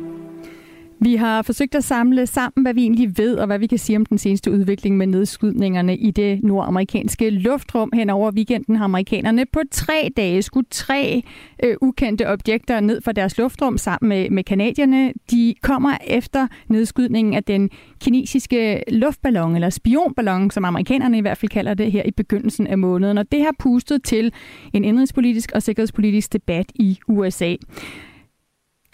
Vi 1.02 1.16
har 1.16 1.42
forsøgt 1.42 1.76
at 1.76 1.84
samle 1.84 2.28
sammen, 2.28 2.64
hvad 2.64 2.74
vi 2.74 2.82
egentlig 2.82 3.18
ved, 3.18 3.36
og 3.36 3.46
hvad 3.46 3.60
vi 3.60 3.68
kan 3.68 3.78
sige 3.78 3.96
om 3.96 4.06
den 4.06 4.18
seneste 4.18 4.52
udvikling 4.52 4.98
med 4.98 5.08
nedskydningerne 5.08 5.98
i 5.98 6.12
det 6.12 6.44
nordamerikanske 6.44 7.30
luftrum. 7.30 7.92
Hen 7.94 8.10
over 8.10 8.32
weekenden 8.32 8.76
har 8.76 8.86
amerikanerne 8.86 9.46
på 9.46 9.60
tre 9.72 10.12
dage 10.18 10.42
skudt 10.42 10.70
tre 10.70 11.24
øh, 11.64 11.76
ukendte 11.82 12.28
objekter 12.28 12.80
ned 12.80 13.02
fra 13.02 13.12
deres 13.12 13.38
luftrum 13.38 13.78
sammen 13.78 14.10
med, 14.10 14.30
med 14.30 14.44
kanadierne. 14.44 15.14
De 15.32 15.56
kommer 15.62 15.98
efter 16.08 16.48
nedskydningen 16.68 17.34
af 17.34 17.44
den 17.44 17.70
kinesiske 18.02 18.84
luftballon, 18.88 19.56
eller 19.56 19.70
spionballon, 19.70 20.52
som 20.52 20.66
amerikanerne 20.66 21.18
i 21.18 21.22
hvert 21.22 21.38
fald 21.38 21.50
kalder 21.50 21.74
det 21.74 21.92
her 21.92 22.04
i 22.06 22.12
begyndelsen 22.12 22.68
af 22.68 22.78
måneden. 22.78 23.18
Og 23.18 23.32
det 23.32 23.42
har 23.42 23.56
pustet 23.60 24.04
til 24.04 24.34
en 24.74 24.84
indrigspolitisk 24.84 25.52
og 25.56 25.64
sikkerhedspolitisk 25.64 26.34
debat 26.34 26.72
i 26.76 27.00
USA. 27.08 27.56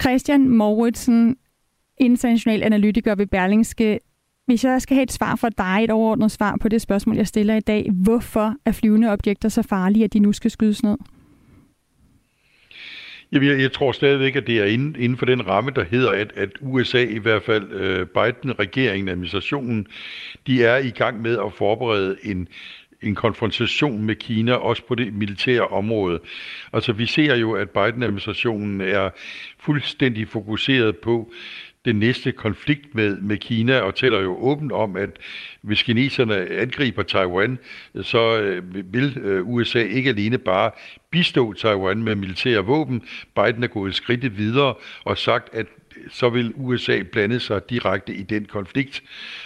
Christian 0.02 0.48
Mauritsen, 0.48 1.36
international 1.98 2.62
analytiker 2.62 3.14
ved 3.14 3.26
Berlingske. 3.26 3.98
Hvis 4.46 4.64
jeg 4.64 4.82
skal 4.82 4.94
have 4.94 5.02
et 5.02 5.12
svar 5.12 5.36
fra 5.36 5.48
dig, 5.48 5.84
et 5.84 5.90
overordnet 5.90 6.30
svar 6.30 6.56
på 6.60 6.68
det 6.68 6.82
spørgsmål, 6.82 7.16
jeg 7.16 7.26
stiller 7.26 7.56
i 7.56 7.60
dag. 7.60 7.90
Hvorfor 7.92 8.54
er 8.64 8.72
flyvende 8.72 9.12
objekter 9.12 9.48
så 9.48 9.62
farlige, 9.62 10.04
at 10.04 10.12
de 10.12 10.18
nu 10.18 10.32
skal 10.32 10.50
skydes 10.50 10.82
ned? 10.82 10.96
Jamen, 13.32 13.48
jeg, 13.48 13.60
jeg 13.60 13.72
tror 13.72 13.92
stadigvæk, 13.92 14.36
at 14.36 14.46
det 14.46 14.58
er 14.58 14.64
inden, 14.64 14.96
inden 14.98 15.18
for 15.18 15.26
den 15.26 15.46
ramme, 15.46 15.70
der 15.70 15.84
hedder, 15.84 16.10
at, 16.10 16.32
at 16.36 16.50
USA, 16.60 17.04
i 17.04 17.18
hvert 17.18 17.42
fald 17.42 17.72
øh, 17.72 18.06
Biden-regeringen, 18.06 19.08
administrationen, 19.08 19.86
de 20.46 20.64
er 20.64 20.76
i 20.76 20.90
gang 20.90 21.22
med 21.22 21.38
at 21.38 21.52
forberede 21.52 22.16
en 22.22 22.48
en 23.02 23.14
konfrontation 23.14 24.02
med 24.02 24.14
Kina, 24.14 24.52
også 24.52 24.82
på 24.88 24.94
det 24.94 25.14
militære 25.14 25.66
område. 25.66 26.20
Altså 26.72 26.92
vi 26.92 27.06
ser 27.06 27.36
jo, 27.36 27.52
at 27.52 27.70
Biden-administrationen 27.70 28.80
er 28.80 29.10
fuldstændig 29.58 30.28
fokuseret 30.28 30.96
på 30.96 31.32
den 31.86 31.98
næste 31.98 32.32
konflikt 32.32 32.94
med, 32.94 33.16
med 33.16 33.36
Kina, 33.36 33.80
og 33.80 33.94
tæller 33.94 34.20
jo 34.20 34.36
åbent 34.38 34.72
om, 34.72 34.96
at 34.96 35.10
hvis 35.62 35.82
kineserne 35.82 36.50
angriber 36.50 37.02
Taiwan, 37.02 37.58
så 38.02 38.40
øh, 38.40 38.92
vil 38.92 39.18
øh, 39.22 39.48
USA 39.48 39.82
ikke 39.82 40.10
alene 40.10 40.38
bare 40.38 40.70
bistå 41.10 41.52
Taiwan 41.52 42.02
med 42.02 42.14
militære 42.14 42.64
våben. 42.64 43.02
Biden 43.34 43.62
er 43.62 43.66
gået 43.66 43.94
skridtet 43.94 44.38
videre 44.38 44.74
og 45.04 45.18
sagt, 45.18 45.54
at 45.54 45.66
så 46.10 46.28
vil 46.28 46.52
USA 46.56 47.02
blande 47.12 47.40
sig 47.40 47.70
direkte 47.70 48.14
i 48.14 48.22
den 48.22 48.44
konflikt. 48.44 49.02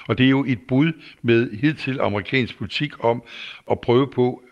Og 0.09 0.19
det 0.19 0.27
er 0.27 0.31
jo 0.31 0.45
et 0.49 0.59
bud 0.69 0.93
med 1.23 1.51
hidtil 1.61 2.01
amerikansk 2.01 2.59
politik 2.59 3.05
om 3.05 3.23
at 3.71 3.81
prøve 3.81 4.11
på 4.11 4.43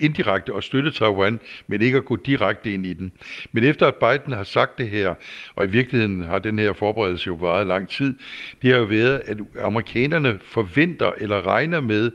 indirekte 0.00 0.54
at 0.54 0.64
støtte 0.64 0.90
Taiwan, 0.90 1.40
men 1.66 1.82
ikke 1.82 1.98
at 1.98 2.04
gå 2.04 2.16
direkte 2.16 2.74
ind 2.74 2.86
i 2.86 2.92
den. 2.92 3.12
Men 3.52 3.64
efter 3.64 3.86
at 3.86 3.94
Biden 3.94 4.32
har 4.32 4.44
sagt 4.44 4.78
det 4.78 4.90
her, 4.90 5.14
og 5.54 5.64
i 5.64 5.68
virkeligheden 5.68 6.22
har 6.22 6.38
den 6.38 6.58
her 6.58 6.72
forberedelse 6.72 7.26
jo 7.26 7.34
varet 7.34 7.66
lang 7.66 7.88
tid, 7.88 8.14
det 8.62 8.70
har 8.72 8.78
jo 8.78 8.84
været, 8.84 9.22
at 9.24 9.38
amerikanerne 9.60 10.38
forventer 10.42 11.12
eller 11.18 11.46
regner 11.46 11.80
med 11.80 12.10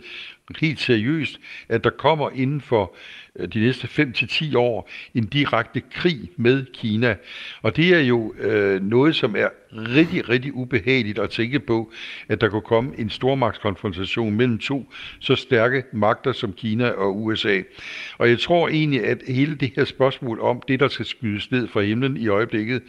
helt 0.60 0.80
seriøst, 0.80 1.40
at 1.70 1.84
der 1.84 1.90
kommer 1.90 2.30
inden 2.30 2.62
for 2.62 2.96
øh, 3.40 3.48
de 3.48 3.60
næste 3.60 3.88
5-10 3.88 4.58
år 4.58 4.90
en 5.16 5.26
direkte 5.26 5.82
krig 5.92 6.30
med 6.38 6.66
Kina. 6.74 7.16
Og 7.62 7.76
det 7.76 7.96
er 7.96 8.00
jo 8.00 8.34
øh, 8.40 8.82
noget, 8.82 9.16
som 9.16 9.36
er 9.36 9.50
rigtig, 9.72 10.30
rigtig 10.30 10.54
ubehageligt 10.54 11.20
at 11.20 11.30
tænke 11.30 11.60
på, 11.60 11.92
at 12.28 12.42
der 12.42 12.50
kunne 12.50 12.62
komme 12.62 12.92
en 12.98 13.10
stormagtskonfrontation 13.10 14.34
mellem 14.34 14.60
to 14.60 14.94
så 15.20 15.36
stærke 15.36 15.84
magter 15.94 16.32
som 16.32 16.54
Kina 16.54 16.90
og 16.90 17.24
USA. 17.24 17.62
Og 18.18 18.30
jeg 18.30 18.40
tror 18.40 18.68
egentlig, 18.68 19.06
at 19.06 19.22
hele 19.28 19.56
det 19.56 19.72
her 19.76 19.86
spørgsmål 19.86 20.40
om 20.40 20.62
det, 20.68 20.80
der 20.80 20.88
skal 20.88 21.06
skydes 21.06 21.52
ned 21.52 21.68
fra 21.68 21.82
himlen 21.82 22.18
i 22.18 22.28
øjeblikket, 22.28 22.82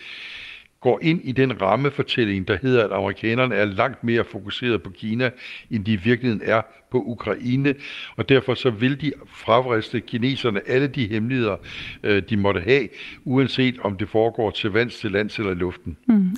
går 0.84 0.98
ind 1.02 1.20
i 1.24 1.32
den 1.32 1.62
rammefortælling, 1.62 2.48
der 2.48 2.56
hedder, 2.62 2.84
at 2.84 2.92
amerikanerne 2.92 3.54
er 3.54 3.64
langt 3.64 4.04
mere 4.04 4.24
fokuseret 4.24 4.82
på 4.82 4.90
Kina, 4.90 5.30
end 5.70 5.84
de 5.84 5.92
i 5.92 5.96
virkeligheden 5.96 6.42
er 6.44 6.62
på 6.90 7.02
Ukraine, 7.06 7.74
og 8.16 8.28
derfor 8.28 8.54
så 8.54 8.70
vil 8.70 9.00
de 9.00 9.12
fravriste 9.26 10.00
kineserne 10.00 10.60
alle 10.68 10.86
de 10.86 11.06
hemmeligheder, 11.06 11.56
øh, 12.02 12.22
de 12.30 12.36
måtte 12.36 12.60
have, 12.60 12.88
uanset 13.24 13.78
om 13.78 13.96
det 13.96 14.08
foregår 14.08 14.50
til 14.50 14.70
vands, 14.70 14.98
til 14.98 15.10
lands 15.12 15.38
eller 15.38 15.52
i 15.52 15.54
luften. 15.54 15.96
Mm. 16.08 16.36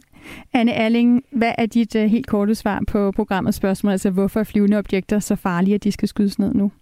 Anne 0.52 0.72
Erling, 0.72 1.24
hvad 1.30 1.52
er 1.58 1.66
dit 1.66 1.96
øh, 1.96 2.04
helt 2.04 2.26
korte 2.26 2.54
svar 2.54 2.82
på 2.88 3.12
programmets 3.12 3.56
spørgsmål? 3.56 3.92
Altså, 3.92 4.10
hvorfor 4.10 4.40
er 4.40 4.44
flyvende 4.44 4.78
objekter 4.78 5.18
så 5.18 5.36
farlige, 5.36 5.74
at 5.74 5.84
de 5.84 5.92
skal 5.92 6.08
skydes 6.08 6.38
ned 6.38 6.54
nu? 6.54 6.72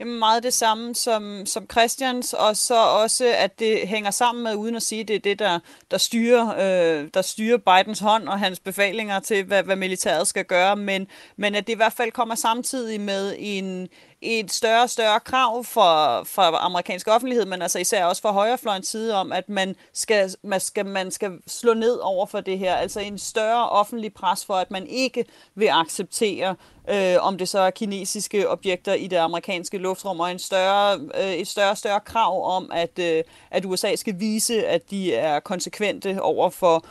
Jamen 0.00 0.18
meget 0.18 0.42
det 0.42 0.52
samme 0.52 0.94
som, 0.94 1.46
som 1.46 1.66
Christians, 1.70 2.32
og 2.32 2.56
så 2.56 2.74
også, 2.74 3.34
at 3.36 3.58
det 3.58 3.88
hænger 3.88 4.10
sammen 4.10 4.44
med, 4.44 4.54
uden 4.54 4.76
at 4.76 4.82
sige, 4.82 5.00
at 5.00 5.08
det 5.08 5.16
er 5.16 5.20
det, 5.20 5.38
der, 5.38 5.58
der, 5.90 5.98
styrer, 5.98 6.48
øh, 6.48 7.08
der 7.14 7.22
styrer 7.22 7.56
Bidens 7.58 7.98
hånd 7.98 8.28
og 8.28 8.38
hans 8.38 8.60
befalinger 8.60 9.20
til, 9.20 9.44
hvad, 9.44 9.62
hvad 9.62 9.76
militæret 9.76 10.26
skal 10.26 10.44
gøre, 10.44 10.76
men, 10.76 11.06
men 11.36 11.54
at 11.54 11.66
det 11.66 11.72
i 11.72 11.76
hvert 11.76 11.92
fald 11.92 12.12
kommer 12.12 12.34
samtidig 12.34 13.00
med 13.00 13.34
en, 13.38 13.88
et 14.22 14.52
større 14.52 14.82
og 14.82 14.90
større 14.90 15.20
krav 15.20 15.64
for, 15.64 16.24
for 16.24 16.42
amerikansk 16.42 17.08
offentlighed, 17.08 17.46
men 17.46 17.62
altså 17.62 17.78
især 17.78 18.04
også 18.04 18.22
fra 18.22 18.32
højrefløjens 18.32 18.88
side 18.88 19.14
om, 19.14 19.32
at 19.32 19.48
man 19.48 19.76
skal, 19.92 20.34
man, 20.42 20.60
skal, 20.60 20.86
man 20.86 21.10
skal 21.10 21.32
slå 21.46 21.74
ned 21.74 21.98
over 22.02 22.26
for 22.26 22.40
det 22.40 22.58
her. 22.58 22.74
Altså 22.74 23.00
en 23.00 23.18
større 23.18 23.68
offentlig 23.68 24.14
pres 24.14 24.44
for, 24.44 24.54
at 24.54 24.70
man 24.70 24.86
ikke 24.86 25.24
vil 25.54 25.68
acceptere, 25.72 26.56
øh, 26.90 27.16
om 27.20 27.38
det 27.38 27.48
så 27.48 27.58
er 27.58 27.70
kinesiske 27.70 28.50
objekter 28.50 28.94
i 28.94 29.06
det 29.06 29.16
amerikanske 29.16 29.78
luftrum, 29.78 30.20
og 30.20 30.30
en 30.30 30.38
større, 30.38 31.00
øh, 31.20 31.32
et 31.32 31.48
større 31.48 31.70
og 31.70 31.78
større 31.78 32.00
krav 32.00 32.56
om, 32.56 32.70
at, 32.74 32.98
øh, 32.98 33.24
at 33.50 33.64
USA 33.64 33.96
skal 33.96 34.20
vise, 34.20 34.66
at 34.66 34.90
de 34.90 35.14
er 35.14 35.40
konsekvente 35.40 36.22
over 36.22 36.50
for 36.50 36.86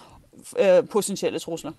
øh, 0.60 0.88
potentielle 0.88 1.40
trusler. 1.40 1.72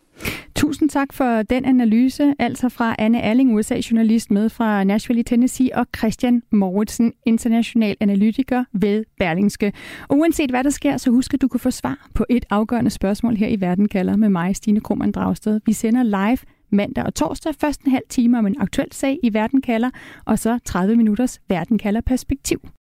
Tusind 0.57 0.91
tak 0.91 1.13
for 1.13 1.43
den 1.43 1.65
analyse, 1.65 2.35
altså 2.39 2.69
fra 2.69 2.95
Anne 2.99 3.21
Erling, 3.21 3.55
USA-journalist 3.55 4.31
med 4.31 4.49
fra 4.49 4.85
Nashville 4.85 5.21
i 5.21 5.23
Tennessee, 5.23 5.71
og 5.75 5.87
Christian 5.99 6.43
Mauritsen, 6.51 7.13
international 7.27 7.97
analytiker 8.01 8.65
ved 8.73 9.05
Berlingske. 9.19 9.73
Og 10.09 10.19
uanset 10.19 10.51
hvad 10.51 10.65
der 10.65 10.71
sker, 10.71 10.97
så 10.97 11.11
husk 11.11 11.35
at 11.35 11.43
du 11.43 11.49
kan 11.49 11.61
få 11.61 11.71
svar 11.71 12.09
på 12.15 12.25
et 12.31 12.45
afgørende 12.51 12.91
spørgsmål 12.91 13.37
her 13.37 13.49
i 13.49 13.61
Verden 13.61 13.89
kalder 13.89 14.17
med 14.17 14.29
mig, 14.29 14.57
Stine 14.57 14.81
Krohmann 14.81 15.13
Dragsted. 15.13 15.61
Vi 15.67 15.73
sender 15.73 16.03
live 16.03 16.39
mandag 16.71 17.05
og 17.05 17.15
torsdag, 17.15 17.55
først 17.61 17.83
en 17.83 17.91
halv 17.91 18.05
time 18.09 18.39
om 18.39 18.47
en 18.47 18.57
aktuel 18.61 18.93
sag 18.93 19.19
i 19.23 19.35
Verden 19.35 19.63
kalder, 19.63 19.91
og 20.25 20.39
så 20.39 20.59
30 20.65 20.97
minutters 20.97 21.41
Verden 21.49 21.79
kalder 21.79 22.01
perspektiv. 22.01 22.69